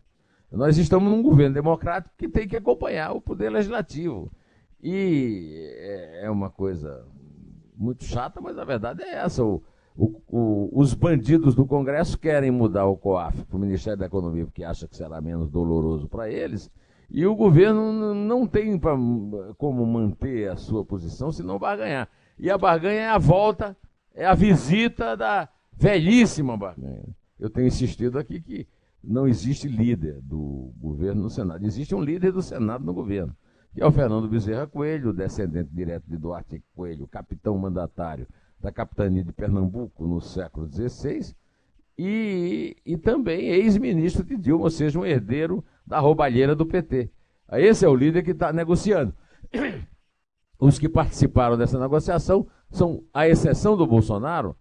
Nós 0.50 0.76
estamos 0.78 1.08
num 1.08 1.22
governo 1.22 1.54
democrático 1.54 2.12
que 2.18 2.28
tem 2.28 2.48
que 2.48 2.56
acompanhar 2.56 3.12
o 3.12 3.20
poder 3.20 3.50
legislativo. 3.50 4.32
E 4.88 5.68
é, 5.78 6.26
é 6.26 6.30
uma 6.30 6.48
coisa 6.48 7.04
muito 7.76 8.04
chata, 8.04 8.40
mas 8.40 8.56
a 8.56 8.64
verdade 8.64 9.02
é 9.02 9.14
essa. 9.14 9.42
O, 9.42 9.60
o, 9.96 10.22
o, 10.28 10.70
os 10.80 10.94
bandidos 10.94 11.56
do 11.56 11.66
Congresso 11.66 12.16
querem 12.16 12.52
mudar 12.52 12.86
o 12.86 12.96
COAF 12.96 13.44
para 13.46 13.56
o 13.56 13.58
Ministério 13.58 13.98
da 13.98 14.06
Economia, 14.06 14.44
porque 14.44 14.62
acha 14.62 14.86
que 14.86 14.96
será 14.96 15.20
menos 15.20 15.50
doloroso 15.50 16.08
para 16.08 16.30
eles. 16.30 16.70
E 17.10 17.26
o 17.26 17.34
governo 17.34 18.14
não 18.14 18.46
tem 18.46 18.78
pra, 18.78 18.96
como 19.58 19.84
manter 19.84 20.52
a 20.52 20.56
sua 20.56 20.84
posição, 20.84 21.32
senão 21.32 21.58
barganhar. 21.58 22.08
E 22.38 22.48
a 22.48 22.56
barganha 22.56 23.00
é 23.00 23.08
a 23.08 23.18
volta, 23.18 23.76
é 24.14 24.24
a 24.24 24.34
visita 24.34 25.16
da 25.16 25.48
velhíssima 25.76 26.56
barganha. 26.56 27.08
Eu 27.40 27.50
tenho 27.50 27.66
insistido 27.66 28.20
aqui 28.20 28.40
que 28.40 28.68
não 29.02 29.26
existe 29.26 29.66
líder 29.66 30.20
do 30.22 30.72
governo 30.78 31.24
no 31.24 31.30
Senado. 31.30 31.66
Existe 31.66 31.92
um 31.92 32.00
líder 32.00 32.30
do 32.30 32.40
Senado 32.40 32.84
no 32.84 32.94
governo, 32.94 33.34
que 33.76 33.82
é 33.82 33.86
o 33.86 33.92
Fernando 33.92 34.26
Bezerra 34.26 34.66
Coelho, 34.66 35.12
descendente 35.12 35.68
direto 35.70 36.04
de 36.08 36.16
Duarte 36.16 36.64
Coelho, 36.74 37.06
capitão 37.06 37.58
mandatário 37.58 38.26
da 38.58 38.72
capitania 38.72 39.22
de 39.22 39.30
Pernambuco 39.34 40.06
no 40.06 40.18
século 40.18 40.66
XVI, 40.66 41.36
e, 41.98 42.74
e 42.86 42.96
também 42.96 43.48
ex-ministro 43.48 44.24
de 44.24 44.38
Dilma, 44.38 44.64
ou 44.64 44.70
seja, 44.70 44.98
um 44.98 45.04
herdeiro 45.04 45.62
da 45.86 45.98
roubalheira 45.98 46.56
do 46.56 46.64
PT. 46.64 47.10
Esse 47.52 47.84
é 47.84 47.88
o 47.88 47.94
líder 47.94 48.22
que 48.22 48.30
está 48.30 48.50
negociando. 48.50 49.12
Os 50.58 50.78
que 50.78 50.88
participaram 50.88 51.58
dessa 51.58 51.78
negociação 51.78 52.46
são, 52.70 53.04
à 53.12 53.28
exceção 53.28 53.76
do 53.76 53.86
Bolsonaro, 53.86 54.56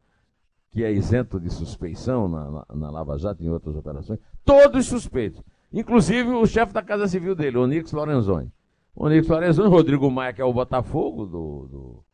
que 0.71 0.83
é 0.83 0.91
isento 0.91 1.39
de 1.39 1.49
suspeição 1.49 2.27
na, 2.27 2.51
na, 2.51 2.65
na 2.75 2.91
Lava 2.91 3.17
Jato 3.17 3.41
e 3.41 3.45
em 3.45 3.49
outras 3.49 3.77
operações, 3.77 4.19
todos 4.43 4.87
suspeitos. 4.87 5.41
Inclusive 5.71 6.31
o 6.31 6.45
chefe 6.45 6.73
da 6.73 6.81
Casa 6.81 7.07
Civil 7.07 7.33
dele, 7.33 7.57
Onix 7.57 7.93
Lorenzoni. 7.93 8.51
Onix 8.95 9.27
Lorenzoni, 9.27 9.69
Rodrigo 9.69 10.09
Maia, 10.09 10.33
que 10.33 10.41
é 10.41 10.45
o 10.45 10.53
Botafogo 10.53 11.25
do, 11.25 11.67
do, 11.67 12.05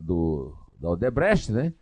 do, 0.00 0.54
da 0.78 0.90
Odebrecht, 0.90 1.50
né? 1.50 1.72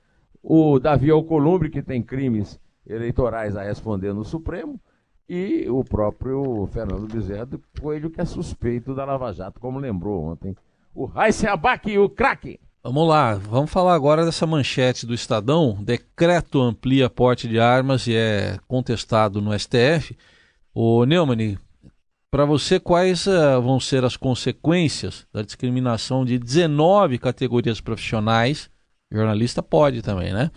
O 0.42 0.78
Davi 0.78 1.10
Alcolumbre, 1.10 1.68
que 1.68 1.82
tem 1.82 2.02
crimes 2.02 2.58
eleitorais 2.86 3.56
a 3.56 3.62
responder 3.62 4.12
no 4.14 4.24
Supremo, 4.24 4.80
e 5.28 5.68
o 5.68 5.82
próprio 5.84 6.66
Fernando 6.72 7.12
Bezerra 7.12 7.46
do 7.46 7.60
Coelho, 7.80 8.10
que 8.10 8.20
é 8.20 8.24
suspeito 8.24 8.94
da 8.94 9.04
Lava 9.04 9.32
Jato, 9.32 9.60
como 9.60 9.78
lembrou 9.78 10.22
ontem 10.22 10.56
o 10.96 11.04
Raíssen 11.04 11.50
Abac, 11.50 11.98
o 11.98 12.08
craque. 12.08 12.58
Vamos 12.82 13.06
lá, 13.06 13.34
vamos 13.34 13.70
falar 13.70 13.94
agora 13.94 14.24
dessa 14.24 14.46
manchete 14.46 15.04
do 15.04 15.12
Estadão. 15.12 15.76
Decreto 15.82 16.62
amplia 16.62 17.10
porte 17.10 17.46
de 17.46 17.60
armas 17.60 18.06
e 18.06 18.14
é 18.14 18.58
contestado 18.66 19.42
no 19.42 19.56
STF. 19.58 20.16
O 20.72 21.04
Neumann, 21.04 21.58
para 22.30 22.44
você, 22.44 22.78
quais 22.80 23.26
uh, 23.26 23.60
vão 23.62 23.78
ser 23.78 24.04
as 24.04 24.16
consequências 24.16 25.26
da 25.32 25.42
discriminação 25.42 26.24
de 26.24 26.38
19 26.38 27.18
categorias 27.18 27.80
profissionais? 27.80 28.68
Jornalista 29.10 29.62
pode 29.62 30.02
também, 30.02 30.32
né? 30.32 30.50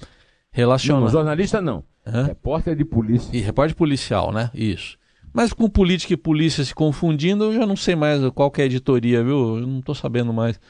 Relacionado. 0.51 1.03
Não, 1.03 1.09
jornalista 1.09 1.61
não. 1.61 1.83
Hã? 2.05 2.25
Repórter 2.25 2.75
de 2.75 2.83
polícia. 2.83 3.35
E 3.35 3.39
repórter 3.39 3.75
policial, 3.75 4.31
né? 4.31 4.49
Isso. 4.53 4.97
Mas 5.31 5.53
com 5.53 5.69
política 5.69 6.13
e 6.13 6.17
polícia 6.17 6.63
se 6.63 6.73
confundindo, 6.73 7.45
eu 7.45 7.53
já 7.53 7.65
não 7.65 7.75
sei 7.75 7.95
mais 7.95 8.21
qual 8.33 8.51
é 8.57 8.61
a 8.63 8.65
editoria, 8.65 9.23
viu? 9.23 9.57
Eu 9.57 9.67
não 9.67 9.79
estou 9.79 9.95
sabendo 9.95 10.33
mais. 10.33 10.59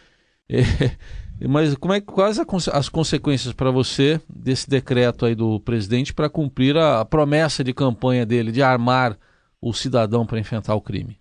É, 1.42 1.48
mas 1.48 1.76
como 1.76 1.94
é, 1.94 2.02
quais 2.02 2.40
as 2.74 2.90
consequências 2.90 3.54
para 3.54 3.70
você 3.70 4.20
desse 4.28 4.68
decreto 4.68 5.26
aí 5.26 5.36
do 5.36 5.60
presidente 5.60 6.12
para 6.12 6.28
cumprir 6.28 6.76
a, 6.76 7.02
a 7.02 7.06
promessa 7.06 7.64
de 7.64 7.72
campanha 7.72 8.26
dele 8.26 8.52
de 8.52 8.62
armar 8.62 9.16
o 9.62 9.74
cidadão 9.74 10.26
para 10.26 10.40
enfrentar 10.40 10.76
o 10.76 10.82
crime? 10.82 11.20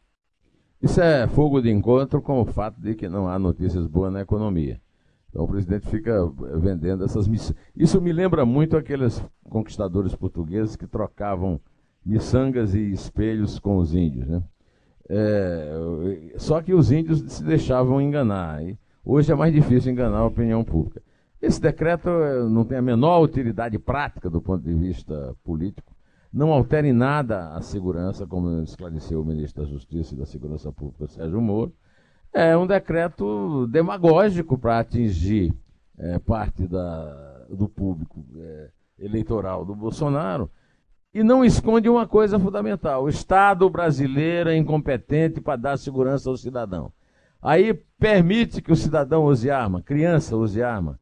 Isso 0.80 1.00
é 1.00 1.26
fogo 1.26 1.60
de 1.60 1.70
encontro 1.70 2.22
com 2.22 2.40
o 2.40 2.44
fato 2.44 2.80
de 2.80 2.94
que 2.94 3.08
não 3.08 3.28
há 3.28 3.38
notícias 3.38 3.86
boas 3.86 4.12
na 4.12 4.20
economia. 4.20 4.80
Então 5.28 5.44
o 5.44 5.48
presidente 5.48 5.86
fica 5.88 6.24
vendendo 6.56 7.04
essas 7.04 7.26
missões. 7.26 7.56
Isso 7.76 8.00
me 8.00 8.12
lembra 8.12 8.46
muito 8.46 8.76
aqueles 8.76 9.22
conquistadores 9.48 10.14
portugueses 10.14 10.76
que 10.76 10.86
trocavam 10.86 11.60
miçangas 12.04 12.74
e 12.74 12.90
espelhos 12.90 13.58
com 13.58 13.76
os 13.76 13.94
índios. 13.94 14.26
Né? 14.26 14.42
É, 15.08 16.34
só 16.36 16.62
que 16.62 16.72
os 16.72 16.90
índios 16.92 17.20
se 17.32 17.42
deixavam 17.42 18.00
enganar. 18.00 18.62
E 18.62 18.78
hoje 19.04 19.32
é 19.32 19.34
mais 19.34 19.52
difícil 19.52 19.92
enganar 19.92 20.18
a 20.18 20.26
opinião 20.26 20.64
pública. 20.64 21.02
Esse 21.40 21.60
decreto 21.60 22.08
é, 22.08 22.48
não 22.48 22.64
tem 22.64 22.78
a 22.78 22.82
menor 22.82 23.20
utilidade 23.20 23.78
prática 23.78 24.30
do 24.30 24.40
ponto 24.40 24.64
de 24.64 24.74
vista 24.74 25.36
político, 25.44 25.92
não 26.32 26.52
altera 26.52 26.86
em 26.86 26.92
nada 26.92 27.54
a 27.54 27.60
segurança, 27.62 28.26
como 28.26 28.62
esclareceu 28.62 29.20
o 29.20 29.24
ministro 29.24 29.62
da 29.62 29.68
Justiça 29.68 30.14
e 30.14 30.18
da 30.18 30.26
Segurança 30.26 30.70
Pública, 30.70 31.06
Sérgio 31.06 31.40
Moro 31.40 31.72
é 32.32 32.56
um 32.56 32.66
decreto 32.66 33.66
demagógico 33.68 34.58
para 34.58 34.78
atingir 34.78 35.52
é, 35.98 36.18
parte 36.18 36.66
da, 36.66 37.46
do 37.50 37.68
público 37.68 38.24
é, 38.36 38.70
eleitoral 38.98 39.64
do 39.64 39.74
Bolsonaro 39.74 40.50
e 41.12 41.22
não 41.22 41.44
esconde 41.44 41.88
uma 41.88 42.06
coisa 42.06 42.38
fundamental: 42.38 43.04
o 43.04 43.08
Estado 43.08 43.68
brasileiro 43.68 44.50
é 44.50 44.56
incompetente 44.56 45.40
para 45.40 45.56
dar 45.56 45.78
segurança 45.78 46.28
ao 46.28 46.36
cidadão. 46.36 46.92
Aí 47.40 47.74
permite 47.98 48.60
que 48.60 48.72
o 48.72 48.76
cidadão 48.76 49.24
use 49.24 49.50
arma, 49.50 49.82
criança 49.82 50.36
use 50.36 50.62
arma. 50.62 50.98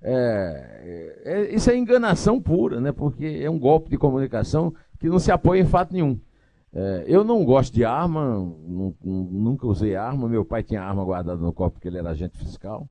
É, 0.00 1.22
é, 1.24 1.54
isso 1.54 1.70
é 1.70 1.76
enganação 1.76 2.40
pura, 2.40 2.80
né? 2.80 2.92
porque 2.92 3.40
é 3.42 3.50
um 3.50 3.58
golpe 3.58 3.90
de 3.90 3.98
comunicação 3.98 4.72
que 4.98 5.08
não 5.08 5.18
se 5.18 5.30
apoia 5.30 5.60
em 5.60 5.66
fato 5.66 5.92
nenhum. 5.92 6.18
É, 6.72 7.04
eu 7.06 7.24
não 7.24 7.44
gosto 7.44 7.72
de 7.72 7.84
arma, 7.84 8.36
nunca 9.02 9.66
usei 9.66 9.96
arma. 9.96 10.28
Meu 10.28 10.44
pai 10.44 10.62
tinha 10.62 10.82
arma 10.82 11.04
guardada 11.04 11.40
no 11.40 11.52
copo 11.52 11.74
porque 11.74 11.88
ele 11.88 11.98
era 11.98 12.10
agente 12.10 12.38
fiscal. 12.38 12.88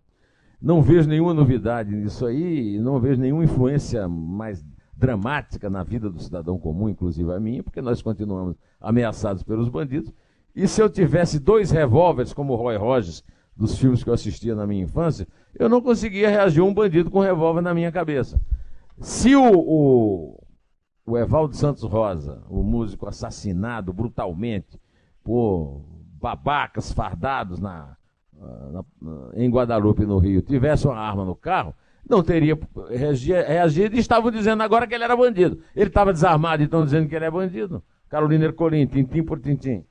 Não 0.61 0.81
vejo 0.81 1.07
nenhuma 1.07 1.33
novidade 1.33 1.95
nisso 1.95 2.25
aí, 2.25 2.79
não 2.79 2.99
vejo 2.99 3.21
nenhuma 3.21 3.43
influência 3.43 4.07
mais 4.07 4.65
dramática 4.95 5.69
na 5.69 5.83
vida 5.83 6.09
do 6.09 6.19
cidadão 6.19 6.57
comum, 6.57 6.89
inclusive 6.89 7.31
a 7.31 7.39
minha, 7.39 7.61
porque 7.61 7.79
nós 7.79 8.01
continuamos 8.01 8.55
ameaçados 8.81 9.43
pelos 9.43 9.69
bandidos. 9.69 10.11
E 10.55 10.67
se 10.67 10.81
eu 10.81 10.89
tivesse 10.89 11.39
dois 11.39 11.69
revólveres, 11.69 12.33
como 12.33 12.53
o 12.53 12.55
Roy 12.55 12.75
Rogers, 12.75 13.23
dos 13.55 13.77
filmes 13.77 14.03
que 14.03 14.09
eu 14.09 14.13
assistia 14.13 14.55
na 14.55 14.65
minha 14.65 14.83
infância, 14.83 15.27
eu 15.57 15.69
não 15.69 15.81
conseguia 15.81 16.29
reagir 16.29 16.61
a 16.61 16.63
um 16.63 16.73
bandido 16.73 17.09
com 17.09 17.19
um 17.19 17.23
revólver 17.23 17.61
na 17.61 17.73
minha 17.73 17.91
cabeça. 17.91 18.39
Se 18.99 19.35
o, 19.35 19.51
o 19.53 20.47
o 21.07 21.17
Evaldo 21.17 21.55
Santos 21.55 21.83
Rosa, 21.83 22.43
o 22.49 22.61
músico 22.61 23.07
assassinado 23.07 23.93
brutalmente 23.93 24.77
por 25.23 25.81
babacas 26.19 26.91
fardados 26.91 27.61
na, 27.61 27.95
na, 28.33 28.83
na, 29.01 29.29
em 29.35 29.49
Guadalupe, 29.49 30.05
no 30.05 30.17
Rio, 30.17 30.41
tivesse 30.41 30.85
uma 30.85 30.97
arma 30.97 31.23
no 31.23 31.33
carro, 31.33 31.73
não 32.09 32.21
teria 32.21 32.59
reagido 32.89 33.95
e 33.95 33.99
estavam 33.99 34.29
dizendo 34.29 34.61
agora 34.61 34.85
que 34.85 34.93
ele 34.93 35.05
era 35.05 35.15
bandido. 35.15 35.61
Ele 35.73 35.87
estava 35.87 36.11
desarmado 36.11 36.61
e 36.61 36.65
estão 36.65 36.83
dizendo 36.83 37.07
que 37.07 37.15
ele 37.15 37.25
é 37.25 37.31
bandido. 37.31 37.81
Carolina 38.09 38.43
Ercolim, 38.43 38.85
tintim 38.85 39.23
por 39.23 39.39
tintim. 39.39 39.85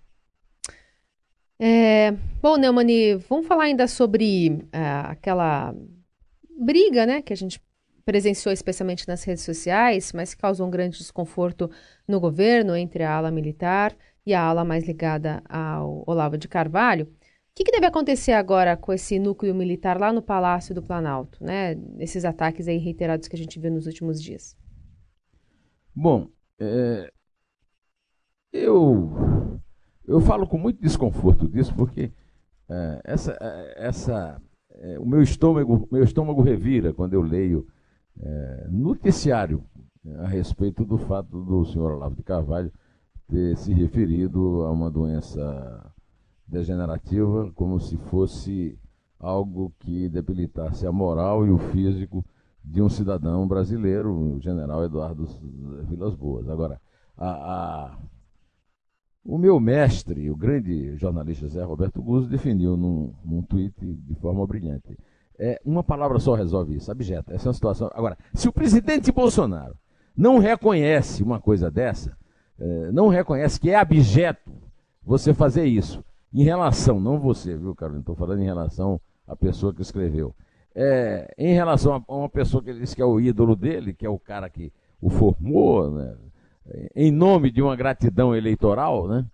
É, 1.58 2.12
bom, 2.42 2.56
Neumani, 2.56 3.14
vamos 3.14 3.46
falar 3.46 3.64
ainda 3.64 3.88
sobre 3.88 4.50
uh, 4.50 5.08
aquela 5.08 5.74
briga 6.58 7.06
né, 7.06 7.22
que 7.22 7.32
a 7.32 7.36
gente 7.36 7.60
presenciou 8.04 8.52
especialmente 8.52 9.08
nas 9.08 9.24
redes 9.24 9.42
sociais, 9.42 10.12
mas 10.12 10.34
que 10.34 10.40
causou 10.40 10.66
um 10.66 10.70
grande 10.70 10.98
desconforto 10.98 11.70
no 12.06 12.20
governo 12.20 12.76
entre 12.76 13.02
a 13.02 13.16
ala 13.16 13.30
militar 13.30 13.96
e 14.24 14.34
a 14.34 14.42
ala 14.42 14.64
mais 14.64 14.84
ligada 14.84 15.42
ao 15.48 16.04
Olavo 16.06 16.36
de 16.36 16.46
Carvalho, 16.46 17.12
que, 17.54 17.64
que, 17.64 17.72
deve 17.72 17.86
acontecer 17.86 18.32
agora 18.32 18.76
com 18.76 18.92
esse 18.92 19.18
núcleo 19.18 19.54
militar 19.54 19.98
lá 19.98 20.12
no 20.12 20.20
Palácio 20.20 20.74
do 20.74 20.82
Planalto, 20.82 21.42
né? 21.42 21.74
Esses 21.98 22.24
ataques 22.24 22.68
aí 22.68 22.76
reiterados 22.76 23.28
que 23.28 23.34
a 23.34 23.38
gente 23.38 23.58
viu 23.58 23.70
nos 23.70 23.86
últimos 23.86 24.22
dias. 24.22 24.54
Bom, 25.94 26.28
é, 26.60 27.10
eu 28.52 29.58
eu 30.06 30.20
falo 30.20 30.46
com 30.46 30.58
muito 30.58 30.80
desconforto 30.80 31.48
disso 31.48 31.74
porque 31.74 32.10
é, 32.68 33.00
essa 33.04 33.36
é, 33.40 33.86
essa 33.86 34.42
é, 34.70 34.98
o 34.98 35.06
meu 35.06 35.22
estômago 35.22 35.88
meu 35.90 36.04
estômago 36.04 36.42
revira 36.42 36.92
quando 36.92 37.14
eu 37.14 37.22
leio 37.22 37.66
é, 38.20 38.66
noticiário 38.70 39.62
a 40.18 40.26
respeito 40.26 40.84
do 40.84 40.98
fato 40.98 41.42
do 41.42 41.64
senhor 41.64 41.92
Olavo 41.92 42.14
de 42.14 42.22
Carvalho 42.22 42.72
ter 43.28 43.56
se 43.56 43.72
referido 43.72 44.64
a 44.64 44.70
uma 44.70 44.90
doença 44.90 45.92
degenerativa 46.46 47.50
como 47.54 47.80
se 47.80 47.96
fosse 47.96 48.78
algo 49.18 49.72
que 49.80 50.08
debilitasse 50.08 50.86
a 50.86 50.92
moral 50.92 51.46
e 51.46 51.50
o 51.50 51.58
físico 51.58 52.24
de 52.64 52.82
um 52.82 52.88
cidadão 52.88 53.46
brasileiro, 53.46 54.12
o 54.12 54.40
general 54.40 54.84
Eduardo 54.84 55.26
Vilas 55.88 56.14
Boas. 56.14 56.48
Agora, 56.48 56.80
a, 57.16 57.28
a, 57.28 57.98
o 59.26 59.36
meu 59.36 59.58
mestre, 59.58 60.30
o 60.30 60.36
grande 60.36 60.96
jornalista 60.96 61.48
Zé 61.48 61.62
Roberto 61.62 62.00
Guzzo, 62.00 62.28
definiu 62.28 62.76
num, 62.76 63.12
num 63.24 63.42
tweet 63.42 63.74
de 63.80 64.14
forma 64.14 64.46
brilhante. 64.46 64.96
É, 65.38 65.60
uma 65.64 65.82
palavra 65.82 66.18
só 66.18 66.34
resolve 66.34 66.76
isso, 66.76 66.90
abjeto. 66.90 67.32
Essa 67.32 67.46
é 67.46 67.48
uma 67.48 67.54
situação. 67.54 67.90
Agora, 67.92 68.16
se 68.32 68.48
o 68.48 68.52
presidente 68.52 69.10
Bolsonaro 69.10 69.76
não 70.16 70.38
reconhece 70.38 71.22
uma 71.22 71.40
coisa 71.40 71.70
dessa, 71.70 72.16
é, 72.58 72.92
não 72.92 73.08
reconhece 73.08 73.60
que 73.60 73.70
é 73.70 73.76
abjeto 73.76 74.50
você 75.04 75.34
fazer 75.34 75.66
isso, 75.66 76.02
em 76.32 76.42
relação, 76.42 77.00
não 77.00 77.18
você, 77.18 77.56
viu, 77.56 77.74
Carolina? 77.74 78.00
Estou 78.00 78.14
falando 78.14 78.40
em 78.40 78.46
relação 78.46 79.00
à 79.26 79.34
pessoa 79.34 79.74
que 79.74 79.82
escreveu. 79.82 80.34
É, 80.74 81.34
em 81.36 81.52
relação 81.52 82.04
a 82.06 82.14
uma 82.14 82.28
pessoa 82.28 82.62
que 82.62 82.70
ele 82.70 82.80
disse 82.80 82.94
que 82.94 83.02
é 83.02 83.06
o 83.06 83.18
ídolo 83.18 83.56
dele, 83.56 83.92
que 83.92 84.06
é 84.06 84.10
o 84.10 84.18
cara 84.18 84.48
que 84.48 84.72
o 85.00 85.10
formou, 85.10 85.90
né? 85.90 86.14
Em 86.94 87.10
nome 87.10 87.50
de 87.50 87.62
uma 87.62 87.76
gratidão 87.76 88.34
eleitoral, 88.34 89.08
né? 89.08 89.24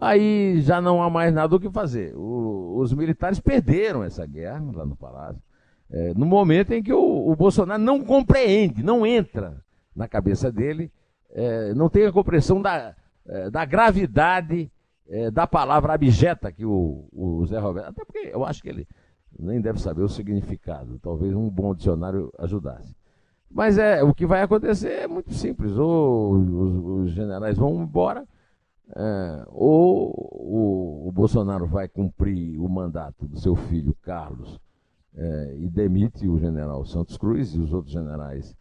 aí 0.00 0.60
já 0.60 0.80
não 0.80 1.02
há 1.02 1.10
mais 1.10 1.32
nada 1.34 1.54
o 1.54 1.60
que 1.60 1.70
fazer. 1.70 2.14
O, 2.14 2.78
os 2.78 2.92
militares 2.92 3.40
perderam 3.40 4.04
essa 4.04 4.24
guerra 4.26 4.62
lá 4.72 4.86
no 4.86 4.96
Palácio, 4.96 5.42
é, 5.90 6.14
no 6.14 6.26
momento 6.26 6.72
em 6.72 6.82
que 6.82 6.92
o, 6.92 7.28
o, 7.28 7.34
Bolsonaro 7.34 7.82
não 7.82 8.04
compreende, 8.04 8.82
não 8.82 9.06
entra 9.06 9.62
na 9.94 10.06
cabeça 10.06 10.52
dele, 10.52 10.92
é, 11.30 11.74
não 11.74 11.88
tem 11.88 12.06
a 12.06 12.12
compreensão 12.12 12.62
da, 12.62 12.94
é, 13.26 13.50
da 13.50 13.64
gravidade 13.64 14.70
é, 15.08 15.30
da 15.30 15.46
palavra 15.46 15.94
abjeta 15.94 16.52
que 16.52 16.64
o, 16.64 17.08
o 17.12 17.44
Zé 17.46 17.58
Roberto. 17.58 17.88
Até 17.88 18.04
porque 18.04 18.30
eu 18.32 18.44
acho 18.44 18.62
que 18.62 18.68
ele 18.68 18.86
nem 19.38 19.60
deve 19.60 19.80
saber 19.80 20.02
o 20.02 20.08
significado. 20.08 20.98
Talvez 20.98 21.34
um 21.34 21.48
bom 21.48 21.74
dicionário 21.74 22.30
ajudasse. 22.38 22.94
Mas 23.50 23.78
é, 23.78 24.02
o 24.02 24.14
que 24.14 24.26
vai 24.26 24.42
acontecer 24.42 24.92
é 24.92 25.06
muito 25.06 25.32
simples. 25.32 25.72
Ou 25.76 26.34
os, 26.34 27.06
os 27.06 27.10
generais 27.12 27.56
vão 27.56 27.82
embora, 27.82 28.26
é, 28.94 29.44
ou 29.48 30.10
o, 30.12 31.08
o, 31.08 31.12
Bolsonaro 31.12 31.66
vai 31.66 31.88
cumprir 31.88 32.58
o 32.58 32.68
mandato 32.68 33.26
do 33.26 33.38
seu 33.38 33.54
filho 33.54 33.94
Carlos 34.02 34.58
é, 35.14 35.56
e 35.58 35.68
demite 35.68 36.28
o 36.28 36.38
general 36.38 36.84
Santos 36.84 37.16
Cruz 37.16 37.54
e 37.54 37.58
os 37.58 37.72
outros 37.72 37.92
generais 37.92 38.56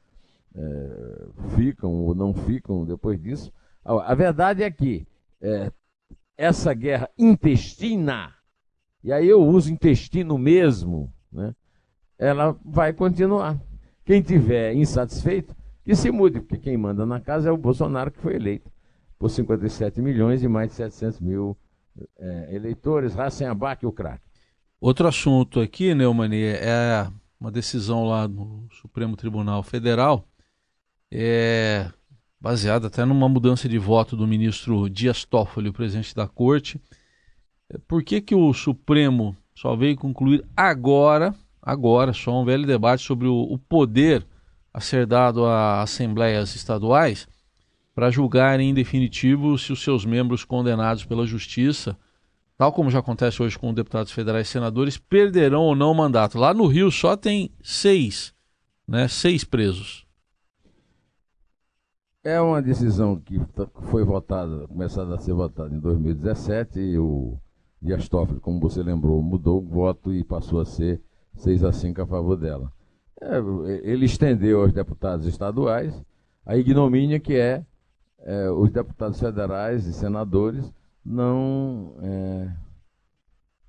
é, 0.56 1.28
ficam 1.56 1.94
ou 1.94 2.16
não 2.16 2.34
ficam 2.34 2.86
depois 2.86 3.22
disso. 3.22 3.52
A, 3.86 4.12
a 4.12 4.16
verdade 4.16 4.64
é 4.64 4.72
que 4.72 5.08
é, 5.42 5.72
essa 6.38 6.74
guerra 6.74 7.10
intestina, 7.18 8.34
e 9.04 9.12
aí 9.12 9.28
eu 9.28 9.42
uso 9.42 9.72
intestino 9.72 10.38
mesmo, 10.38 11.14
né? 11.32 11.56
ela 12.18 12.58
vai 12.66 12.94
continuar. 12.94 13.60
Quem 14.08 14.22
tiver 14.22 14.74
insatisfeito, 14.74 15.54
que 15.84 15.94
se 15.94 16.10
mude, 16.10 16.40
porque 16.40 16.58
quem 16.58 16.78
manda 16.78 17.06
na 17.06 17.20
casa 17.20 17.50
é 17.50 17.52
o 17.52 17.58
Bolsonaro, 17.58 18.10
que 18.10 18.22
foi 18.22 18.36
eleito 18.36 18.72
por 19.20 19.30
57 19.30 20.02
milhões 20.02 20.42
e 20.42 20.48
mais 20.48 20.70
de 20.70 20.76
700 20.76 21.20
mil 21.20 21.58
é, 22.18 22.56
eleitores, 22.56 23.14
Racenhabac 23.14 23.84
e 23.84 23.86
o 23.86 23.92
craque. 23.92 24.24
Outro 24.80 25.10
assunto 25.10 25.60
aqui, 25.60 25.94
Neumani, 25.94 26.42
é 26.42 27.06
uma 27.38 27.52
decisão 27.52 28.06
lá 28.06 28.30
no 28.30 28.70
Supremo 28.80 29.18
Tribunal 29.18 29.62
Federal, 29.62 30.26
é, 31.12 31.92
baseada 32.40 32.88
até 32.88 33.04
numa 33.04 33.28
mudança 33.28 33.68
de 33.68 33.78
voto 33.78 34.16
do 34.16 34.26
ministro 34.26 34.90
Dias 34.90 35.26
Toffoli, 35.26 35.68
o 35.68 35.74
presidente 35.74 36.16
da 36.16 36.30
corte. 36.30 36.82
É, 37.70 37.78
por 37.80 38.02
que, 38.02 38.22
que 38.22 38.34
o 38.34 38.54
Supremo 38.54 39.36
só 39.54 39.76
veio 39.76 39.98
concluir 39.98 40.46
agora, 40.56 41.36
agora, 41.68 42.14
só 42.14 42.42
um 42.42 42.46
velho 42.46 42.66
debate 42.66 43.04
sobre 43.04 43.28
o, 43.28 43.42
o 43.42 43.58
poder 43.58 44.26
a 44.74 44.80
ser 44.80 45.06
dado 45.06 45.46
a 45.46 45.82
assembleias 45.82 46.56
estaduais 46.56 47.28
para 47.94 48.10
julgarem 48.10 48.70
em 48.70 48.74
definitivo 48.74 49.58
se 49.58 49.74
os 49.74 49.84
seus 49.84 50.06
membros 50.06 50.46
condenados 50.46 51.04
pela 51.04 51.26
justiça, 51.26 51.98
tal 52.58 52.72
como 52.72 52.90
já 52.90 53.00
acontece 53.00 53.44
hoje 53.44 53.60
com 53.60 53.74
deputados 53.74 54.14
federais 54.14 54.48
e 54.48 54.52
senadores, 54.52 54.98
perderão 54.98 55.64
ou 55.64 55.76
não 55.76 55.92
o 55.92 55.96
mandato. 55.96 56.38
Lá 56.38 56.54
no 56.54 56.68
Rio 56.68 56.90
só 56.90 57.18
tem 57.18 57.52
seis, 57.62 58.34
né, 58.88 59.10
seis 59.10 59.44
presos. 59.44 60.08
É 62.24 62.40
uma 62.40 62.62
decisão 62.62 63.20
que 63.20 63.42
foi 63.90 64.06
votada, 64.06 64.68
começada 64.70 65.16
a 65.16 65.18
ser 65.18 65.34
votada 65.34 65.76
em 65.76 65.80
2017 65.80 66.80
e 66.80 66.98
o 66.98 67.38
Dias 67.82 68.08
Toffoli, 68.08 68.40
como 68.40 68.62
você 68.62 68.82
lembrou, 68.82 69.22
mudou 69.22 69.62
o 69.62 69.68
voto 69.68 70.14
e 70.14 70.24
passou 70.24 70.62
a 70.62 70.66
ser 70.66 71.02
6 71.38 71.64
a 71.64 71.72
5 71.72 72.02
a 72.02 72.06
favor 72.06 72.36
dela. 72.36 72.72
É, 73.20 73.38
ele 73.84 74.06
estendeu 74.06 74.62
aos 74.62 74.72
deputados 74.72 75.26
estaduais 75.26 76.00
a 76.46 76.56
ignomínia 76.56 77.20
que 77.20 77.36
é, 77.36 77.66
é 78.20 78.50
os 78.50 78.72
deputados 78.72 79.20
federais 79.20 79.86
e 79.86 79.94
senadores 79.94 80.72
não, 81.04 81.96
é, 82.02 82.50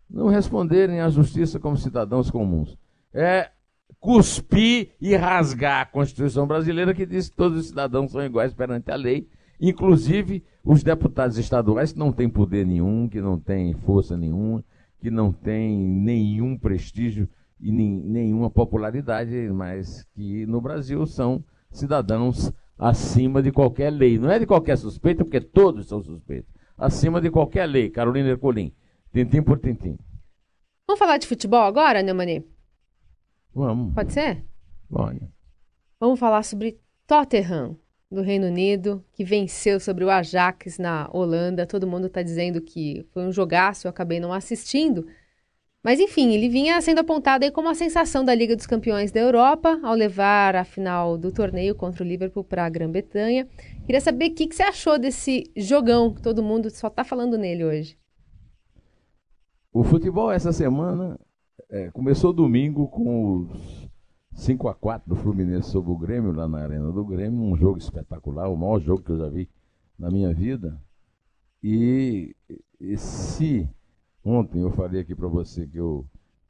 não 0.08 0.28
responderem 0.28 1.00
à 1.00 1.08
justiça 1.08 1.58
como 1.58 1.76
cidadãos 1.76 2.30
comuns. 2.30 2.76
É 3.12 3.50
cuspir 3.98 4.90
e 5.00 5.16
rasgar 5.16 5.80
a 5.80 5.86
Constituição 5.86 6.46
brasileira 6.46 6.94
que 6.94 7.06
diz 7.06 7.28
que 7.28 7.36
todos 7.36 7.58
os 7.58 7.68
cidadãos 7.68 8.12
são 8.12 8.24
iguais 8.24 8.54
perante 8.54 8.90
a 8.90 8.96
lei, 8.96 9.28
inclusive 9.60 10.44
os 10.62 10.82
deputados 10.82 11.38
estaduais 11.38 11.92
que 11.92 11.98
não 11.98 12.12
têm 12.12 12.28
poder 12.28 12.66
nenhum, 12.66 13.08
que 13.08 13.20
não 13.20 13.38
têm 13.38 13.74
força 13.74 14.16
nenhuma, 14.16 14.64
que 15.00 15.10
não 15.10 15.32
têm 15.32 15.76
nenhum 15.76 16.56
prestígio 16.56 17.28
e 17.60 17.72
nem, 17.72 18.00
nenhuma 18.00 18.50
popularidade, 18.50 19.34
mas 19.52 20.04
que 20.14 20.46
no 20.46 20.60
Brasil 20.60 21.04
são 21.06 21.44
cidadãos 21.70 22.52
acima 22.78 23.42
de 23.42 23.50
qualquer 23.50 23.90
lei. 23.90 24.18
Não 24.18 24.30
é 24.30 24.38
de 24.38 24.46
qualquer 24.46 24.76
suspeita, 24.78 25.24
porque 25.24 25.40
todos 25.40 25.88
são 25.88 26.02
suspeitos. 26.02 26.52
Acima 26.76 27.20
de 27.20 27.30
qualquer 27.30 27.66
lei. 27.66 27.90
Carolina 27.90 28.28
Ercolim. 28.28 28.72
Tintim 29.12 29.42
por 29.42 29.58
tintim. 29.58 29.98
Vamos 30.86 30.98
falar 30.98 31.18
de 31.18 31.26
futebol 31.26 31.62
agora, 31.62 32.02
Neumani? 32.02 32.46
Vamos. 33.52 33.94
Pode 33.94 34.12
ser? 34.12 34.44
Pode. 34.88 35.20
Vamos 35.98 36.20
falar 36.20 36.44
sobre 36.44 36.80
Tottenham, 37.06 37.76
do 38.10 38.22
Reino 38.22 38.46
Unido, 38.46 39.04
que 39.12 39.24
venceu 39.24 39.80
sobre 39.80 40.04
o 40.04 40.10
Ajax 40.10 40.78
na 40.78 41.10
Holanda. 41.12 41.66
Todo 41.66 41.86
mundo 41.86 42.06
está 42.06 42.22
dizendo 42.22 42.60
que 42.60 43.04
foi 43.12 43.26
um 43.26 43.32
jogaço, 43.32 43.86
eu 43.86 43.90
acabei 43.90 44.20
não 44.20 44.32
assistindo. 44.32 45.06
Mas 45.88 46.00
enfim, 46.00 46.34
ele 46.34 46.50
vinha 46.50 46.78
sendo 46.82 46.98
apontado 46.98 47.46
aí 47.46 47.50
como 47.50 47.70
a 47.70 47.74
sensação 47.74 48.22
da 48.22 48.34
Liga 48.34 48.54
dos 48.54 48.66
Campeões 48.66 49.10
da 49.10 49.20
Europa 49.20 49.80
ao 49.82 49.94
levar 49.94 50.54
a 50.54 50.62
final 50.62 51.16
do 51.16 51.32
torneio 51.32 51.74
contra 51.74 52.04
o 52.04 52.06
Liverpool 52.06 52.44
para 52.44 52.66
a 52.66 52.68
Grã-Bretanha. 52.68 53.48
Queria 53.86 53.98
saber 54.02 54.26
o 54.26 54.34
que, 54.34 54.48
que 54.48 54.54
você 54.54 54.64
achou 54.64 54.98
desse 54.98 55.50
jogão 55.56 56.12
que 56.12 56.20
todo 56.20 56.42
mundo 56.42 56.68
só 56.68 56.88
está 56.88 57.04
falando 57.04 57.38
nele 57.38 57.64
hoje. 57.64 57.98
O 59.72 59.82
futebol 59.82 60.30
essa 60.30 60.52
semana 60.52 61.18
é, 61.70 61.90
começou 61.90 62.34
domingo 62.34 62.86
com 62.88 63.46
os 63.46 63.88
5 64.32 64.68
a 64.68 64.74
4 64.74 65.08
do 65.08 65.16
Fluminense 65.16 65.70
sobre 65.70 65.90
o 65.90 65.96
Grêmio, 65.96 66.32
lá 66.32 66.46
na 66.46 66.58
Arena 66.58 66.92
do 66.92 67.02
Grêmio, 67.02 67.40
um 67.40 67.56
jogo 67.56 67.78
espetacular, 67.78 68.50
o 68.50 68.58
maior 68.58 68.78
jogo 68.78 69.02
que 69.02 69.12
eu 69.12 69.18
já 69.20 69.28
vi 69.30 69.48
na 69.98 70.10
minha 70.10 70.34
vida. 70.34 70.78
E, 71.64 72.36
e 72.78 72.98
se 72.98 73.66
ontem 74.28 74.60
eu 74.60 74.70
falei 74.70 75.00
aqui 75.00 75.14
para 75.14 75.28
você 75.28 75.66
que 75.66 75.78
eu 75.78 76.06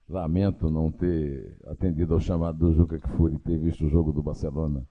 lamento 0.08 0.70
não 0.70 0.90
ter 0.90 1.56
atendido 1.66 2.14
ao 2.14 2.20
chamado 2.20 2.58
do 2.58 2.72
Juca 2.72 2.98
Kfouri 2.98 3.38
ter 3.38 3.58
visto 3.58 3.84
o 3.84 3.88
jogo 3.88 4.12
do 4.12 4.22
Barcelona, 4.22 4.82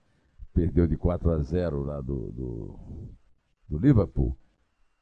perdeu 0.54 0.88
de 0.88 0.95
4 0.95 1.32
a 1.32 1.39
0 1.39 1.84
lá 1.84 2.02
do, 2.02 2.32
do, 2.32 2.80
do 3.67 3.78
Liverpool. 3.80 4.38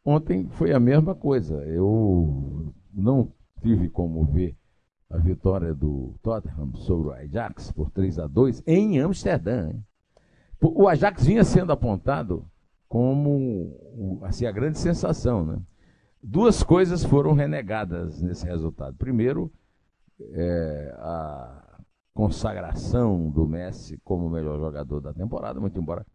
Ontem 0.04 0.48
foi 0.50 0.71
a 0.71 0.80
mesma 0.80 1.15
coisa. 1.15 1.56
Eu 1.65 2.74
não 2.93 3.32
tive 3.62 3.89
como 3.89 4.24
ver 4.26 4.56
a 5.10 5.17
vitória 5.17 5.74
do 5.74 6.15
Tottenham 6.21 6.76
sobre 6.76 7.10
o 7.10 7.12
Ajax 7.12 7.71
por 7.71 7.89
3 7.91 8.19
a 8.19 8.28
2 8.28 8.63
em 8.65 9.00
Amsterdã. 9.00 9.69
Hein? 9.69 9.84
O 10.62 10.88
Ajax 10.88 11.26
vinha 11.26 11.43
sendo 11.43 11.71
apontado 11.71 12.45
como 12.88 14.19
assim, 14.24 14.45
a 14.45 14.52
grande 14.52 14.78
sensação. 14.78 15.45
Né? 15.45 15.60
Duas 16.26 16.64
coisas 16.64 17.04
foram 17.04 17.34
renegadas 17.34 18.22
nesse 18.22 18.46
resultado. 18.46 18.96
Primeiro, 18.98 19.52
é, 20.20 20.96
a 20.98 21.78
consagração 22.14 23.30
do 23.30 23.48
Messi 23.48 24.00
como 24.04 24.30
melhor 24.30 24.58
jogador 24.58 25.02
da 25.02 25.14
temporada, 25.14 25.60
muito 25.60 25.80
embora 25.80 26.06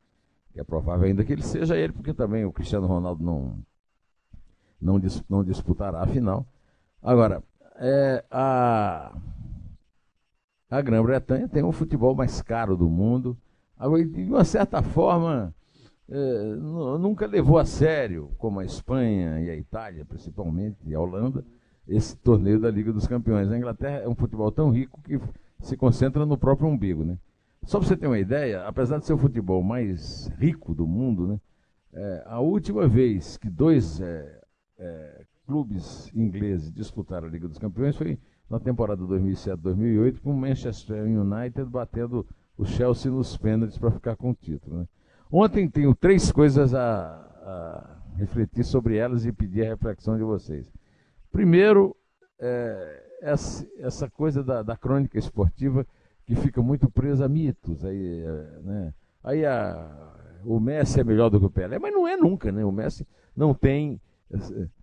é 0.56 0.64
provável 0.64 1.06
ainda 1.06 1.24
que 1.24 1.32
ele 1.32 1.42
seja 1.42 1.76
ele, 1.76 1.92
porque 1.92 2.12
também 2.12 2.44
o 2.44 2.52
Cristiano 2.52 2.86
Ronaldo 2.88 3.22
não, 3.22 3.58
não, 4.80 5.00
não 5.28 5.44
disputará 5.44 6.02
a 6.02 6.06
final. 6.06 6.44
Agora, 7.00 7.42
é, 7.76 8.24
a, 8.30 9.16
a 10.68 10.80
Grã-Bretanha 10.82 11.48
tem 11.48 11.62
o 11.62 11.70
futebol 11.70 12.16
mais 12.16 12.42
caro 12.42 12.76
do 12.76 12.88
mundo. 12.88 13.38
De 14.12 14.24
uma 14.24 14.44
certa 14.44 14.82
forma, 14.82 15.54
é, 16.10 16.54
nunca 16.98 17.26
levou 17.26 17.58
a 17.58 17.64
sério, 17.64 18.30
como 18.36 18.58
a 18.58 18.64
Espanha 18.64 19.40
e 19.40 19.48
a 19.50 19.56
Itália, 19.56 20.04
principalmente, 20.04 20.78
e 20.84 20.94
a 20.94 21.00
Holanda, 21.00 21.44
esse 21.86 22.16
torneio 22.16 22.58
da 22.58 22.70
Liga 22.70 22.92
dos 22.92 23.06
Campeões. 23.06 23.50
A 23.50 23.56
Inglaterra 23.56 23.98
é 23.98 24.08
um 24.08 24.14
futebol 24.14 24.50
tão 24.50 24.70
rico 24.70 25.00
que 25.02 25.20
se 25.60 25.76
concentra 25.76 26.26
no 26.26 26.36
próprio 26.36 26.68
umbigo. 26.68 27.04
Né? 27.04 27.16
Só 27.64 27.78
para 27.78 27.88
você 27.88 27.96
ter 27.96 28.08
uma 28.08 28.18
ideia, 28.18 28.66
apesar 28.66 28.98
de 28.98 29.06
ser 29.06 29.12
o 29.12 29.18
futebol 29.18 29.62
mais 29.62 30.26
rico 30.38 30.74
do 30.74 30.86
mundo, 30.86 31.28
né, 31.28 31.40
é, 31.92 32.22
a 32.26 32.40
última 32.40 32.88
vez 32.88 33.36
que 33.36 33.48
dois 33.48 34.00
é, 34.00 34.40
é, 34.78 35.24
clubes 35.46 36.10
ingleses 36.14 36.72
disputaram 36.72 37.26
a 37.28 37.30
Liga 37.30 37.48
dos 37.48 37.58
Campeões 37.58 37.96
foi 37.96 38.18
na 38.48 38.60
temporada 38.60 39.02
2007-2008 39.02 40.20
com 40.20 40.30
o 40.30 40.36
Manchester 40.36 41.04
United 41.04 41.68
batendo 41.68 42.26
o 42.56 42.64
Chelsea 42.64 43.10
nos 43.10 43.36
pênaltis 43.36 43.78
para 43.78 43.90
ficar 43.90 44.16
com 44.16 44.30
o 44.30 44.34
título. 44.34 44.78
Né? 44.78 44.88
Ontem 45.32 45.68
tenho 45.68 45.94
três 45.94 46.32
coisas 46.32 46.74
a, 46.74 46.80
a, 46.82 47.96
refletir 48.16 48.64
sobre 48.64 48.96
elas 48.96 49.24
e 49.24 49.32
pedir 49.32 49.64
a 49.64 49.68
reflexão 49.68 50.16
de 50.16 50.24
vocês. 50.24 50.70
Primeiro, 51.30 51.96
é, 52.38 53.02
essa, 53.22 53.66
essa, 53.78 54.10
coisa 54.10 54.42
da, 54.42 54.62
da, 54.62 54.76
crônica 54.76 55.18
esportiva 55.18 55.86
que 56.24 56.34
fica 56.34 56.60
muito 56.60 56.90
presa 56.90 57.26
a 57.26 57.28
mitos. 57.28 57.84
Aí, 57.84 58.24
é, 58.24 58.60
né? 58.62 58.94
aí 59.22 59.46
a, 59.46 60.10
o 60.44 60.58
Messi 60.58 61.00
é 61.00 61.04
melhor 61.04 61.30
do 61.30 61.38
que 61.38 61.46
o 61.46 61.50
Pelé, 61.50 61.78
mas 61.78 61.92
não 61.92 62.08
é 62.08 62.16
nunca, 62.16 62.50
né? 62.50 62.64
O 62.64 62.72
Messi 62.72 63.06
não 63.36 63.54
tem 63.54 64.00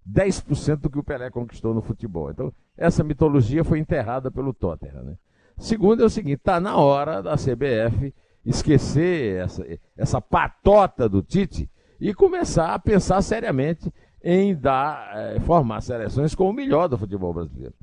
10% 0.10 0.78
do 0.78 0.90
que 0.90 1.00
o 1.00 1.04
Pelé 1.04 1.30
conquistou 1.30 1.74
no 1.74 1.82
futebol. 1.82 2.32
Então, 2.32 2.54
essa 2.78 3.04
mitologia 3.04 3.64
foi 3.64 3.80
enterrada 3.80 4.32
pelo 4.32 4.54
Tottenham. 4.54 5.04
Né? 5.04 5.18
Segundo 5.58 6.04
é 6.04 6.06
o 6.06 6.10
seguinte: 6.10 6.40
está 6.40 6.60
na 6.60 6.78
hora 6.78 7.22
da 7.22 7.36
CBF 7.36 8.14
esquecer 8.48 9.44
essa, 9.44 9.66
essa 9.96 10.22
patota 10.22 11.10
do 11.10 11.22
Tite 11.22 11.70
e 12.00 12.14
começar 12.14 12.74
a 12.74 12.80
pensar 12.80 13.22
seriamente 13.22 13.92
em 14.24 14.56
dar, 14.56 15.16
é, 15.16 15.40
formar 15.42 15.82
seleções 15.82 16.34
com 16.34 16.50
o 16.50 16.54
melhor 16.54 16.88
do 16.88 16.98
futebol 16.98 17.34
brasileiro. 17.34 17.74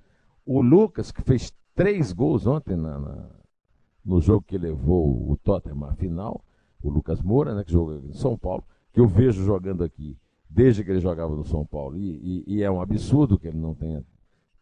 O 0.45 0.61
Lucas, 0.61 1.13
que 1.13 1.23
fez 1.23 1.53
três 1.75 2.13
gols 2.13 2.47
ontem 2.47 2.77
na, 2.77 2.99
na, 2.99 3.31
no 4.05 4.21
jogo 4.21 4.45
que 4.47 4.57
levou 4.57 5.31
o 5.31 5.37
Tottenham 5.37 5.85
à 5.85 5.95
final, 5.95 6.45
o 6.83 6.89
Lucas 6.91 7.23
Moura, 7.23 7.55
né, 7.55 7.65
que 7.65 7.73
jogou 7.73 7.97
em 7.97 8.13
São 8.13 8.37
Paulo, 8.37 8.65
que 8.93 9.01
eu 9.01 9.07
vejo 9.07 9.45
jogando 9.45 9.85
aqui 9.85 10.17
desde 10.49 10.85
que 10.85 10.91
ele 10.91 11.01
jogava 11.01 11.35
no 11.35 11.45
São 11.45 11.65
Paulo. 11.65 11.97
E, 11.97 12.45
e, 12.47 12.57
e 12.57 12.63
é 12.63 12.71
um 12.71 12.81
absurdo 12.81 13.39
que 13.39 13.49
ele 13.49 13.59
não 13.59 13.75
tenha 13.75 14.05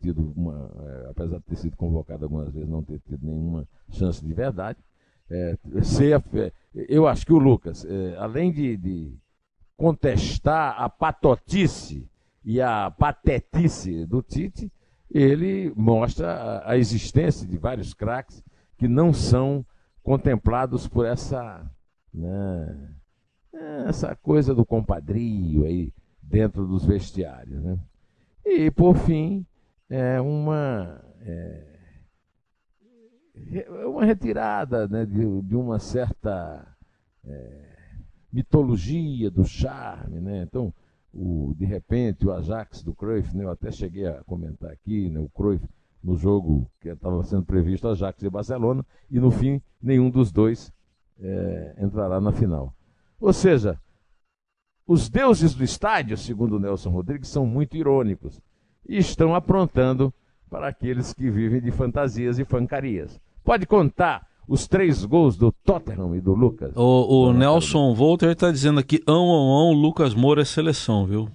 tido 0.00 0.32
uma, 0.36 0.70
é, 0.84 1.10
apesar 1.10 1.38
de 1.38 1.44
ter 1.44 1.56
sido 1.56 1.76
convocado 1.76 2.24
algumas 2.24 2.52
vezes, 2.52 2.68
não 2.68 2.82
ter 2.82 2.98
tido 3.00 3.24
nenhuma 3.24 3.68
chance 3.90 4.24
de 4.24 4.34
verdade. 4.34 4.78
É, 5.32 5.56
ser, 5.82 6.22
é, 6.34 6.52
eu 6.74 7.06
acho 7.06 7.24
que 7.24 7.32
o 7.32 7.38
Lucas, 7.38 7.86
é, 7.86 8.16
além 8.18 8.52
de, 8.52 8.76
de, 8.76 9.18
contestar 9.76 10.80
a 10.80 10.88
patotice 10.88 12.06
e 12.44 12.60
a 12.60 12.90
patetice 12.90 14.04
do 14.04 14.22
Tite, 14.22 14.70
ele 15.10 15.72
mostra 15.74 16.32
a, 16.32 16.72
a 16.72 16.76
existência 16.76 17.46
de 17.46 17.56
vários 17.56 17.94
craques 17.94 18.42
que 18.76 18.86
não 18.86 19.12
são 19.12 19.64
contemplados 20.02 20.86
por 20.86 21.06
essa 21.06 21.68
né, 22.12 22.92
essa 23.86 24.14
coisa 24.16 24.54
do 24.54 24.64
compadrio 24.64 25.64
aí 25.64 25.92
dentro 26.22 26.66
dos 26.66 26.84
vestiários. 26.84 27.62
Né? 27.62 27.78
E, 28.44 28.70
por 28.70 28.96
fim, 28.96 29.46
é 29.88 30.20
uma, 30.20 31.00
é, 31.20 31.71
uma 33.86 34.04
retirada 34.04 34.88
né, 34.88 35.04
de, 35.04 35.42
de 35.42 35.56
uma 35.56 35.78
certa 35.78 36.66
é, 37.24 37.72
mitologia 38.32 39.30
do 39.30 39.44
charme. 39.44 40.20
Né? 40.20 40.42
Então, 40.42 40.72
o, 41.12 41.54
de 41.56 41.64
repente, 41.64 42.26
o 42.26 42.32
Ajax 42.32 42.82
do 42.82 42.94
Cruyff, 42.94 43.36
né, 43.36 43.44
eu 43.44 43.50
até 43.50 43.70
cheguei 43.70 44.06
a 44.06 44.22
comentar 44.24 44.70
aqui, 44.70 45.10
né, 45.10 45.20
o 45.20 45.28
Cruyff 45.28 45.66
no 46.02 46.16
jogo 46.16 46.68
que 46.80 46.88
estava 46.88 47.22
sendo 47.22 47.44
previsto 47.44 47.86
Ajax 47.86 48.22
e 48.22 48.30
Barcelona, 48.30 48.84
e 49.10 49.20
no 49.20 49.30
fim 49.30 49.62
nenhum 49.80 50.10
dos 50.10 50.32
dois 50.32 50.72
é, 51.20 51.76
entrará 51.78 52.20
na 52.20 52.32
final. 52.32 52.74
Ou 53.20 53.32
seja, 53.32 53.78
os 54.86 55.08
deuses 55.08 55.54
do 55.54 55.62
estádio, 55.62 56.16
segundo 56.16 56.58
Nelson 56.58 56.90
Rodrigues, 56.90 57.28
são 57.28 57.46
muito 57.46 57.76
irônicos 57.76 58.40
e 58.88 58.96
estão 58.96 59.34
aprontando 59.34 60.12
para 60.50 60.68
aqueles 60.68 61.14
que 61.14 61.30
vivem 61.30 61.60
de 61.60 61.70
fantasias 61.70 62.38
e 62.38 62.44
fancarias. 62.44 63.20
Pode 63.44 63.66
contar 63.66 64.26
os 64.46 64.66
três 64.66 65.04
gols 65.04 65.36
do 65.36 65.50
Tottenham 65.50 66.14
e 66.14 66.20
do 66.20 66.34
Lucas? 66.34 66.72
O, 66.76 67.28
o 67.28 67.32
Nelson 67.32 67.94
Volter 67.94 68.30
está 68.30 68.50
dizendo 68.50 68.80
aqui: 68.80 69.02
ão, 69.06 69.28
ão, 69.30 69.50
ão, 69.50 69.72
Lucas 69.72 70.14
Moura 70.14 70.42
é 70.42 70.44
seleção, 70.44 71.06
viu? 71.06 71.28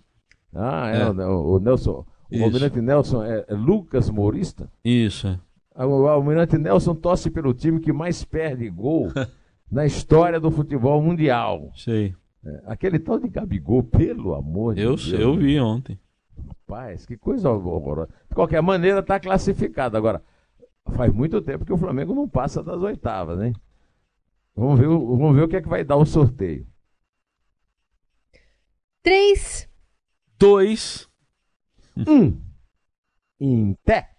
Ah, 0.53 0.89
é, 0.89 1.01
é. 1.01 1.25
O, 1.25 1.55
o, 1.55 1.59
Nelson. 1.59 2.05
O 2.31 2.43
almirante 2.43 2.81
Nelson 2.81 3.23
é, 3.23 3.45
é, 3.47 3.53
Lucas 3.53 4.09
Mourista? 4.09 4.69
Isso. 4.83 5.27
É. 5.75 5.85
O 5.85 6.07
almirante 6.07 6.57
Nelson 6.57 6.95
torce 6.95 7.29
pelo 7.29 7.53
time 7.53 7.79
que 7.79 7.93
mais 7.93 8.23
perde 8.23 8.69
gol 8.69 9.11
na 9.71 9.85
história 9.85 10.39
do 10.39 10.49
futebol 10.49 11.01
mundial. 11.01 11.71
Sei. 11.75 12.15
É, 12.45 12.61
aquele 12.65 12.99
tal 12.99 13.19
de 13.19 13.27
Gabigol, 13.27 13.83
pelo 13.83 14.33
amor 14.33 14.75
de 14.75 14.81
eu, 14.81 14.89
Deus. 14.89 15.11
Eu 15.11 15.35
vi 15.35 15.59
ontem. 15.59 15.99
Rapaz, 16.47 17.05
que 17.05 17.17
coisa 17.17 17.49
horrorosa. 17.49 18.09
De 18.29 18.35
qualquer 18.35 18.61
maneira, 18.61 18.99
está 18.99 19.19
classificado. 19.19 19.97
Agora, 19.97 20.21
faz 20.95 21.13
muito 21.13 21.41
tempo 21.41 21.65
que 21.65 21.73
o 21.73 21.77
Flamengo 21.77 22.13
não 22.13 22.27
passa 22.27 22.63
das 22.63 22.81
oitavas, 22.81 23.41
hein? 23.41 23.53
Vamos 24.55 24.79
ver, 24.79 24.87
vamos 24.87 25.35
ver 25.35 25.43
o 25.43 25.47
que 25.47 25.55
é 25.55 25.61
que 25.61 25.69
vai 25.69 25.83
dar 25.83 25.97
o 25.97 26.05
sorteio. 26.05 26.67
Três. 29.03 29.69
Dois. 30.37 31.07
Um. 31.95 32.41
Em 33.39 33.73
pé. 33.85 34.16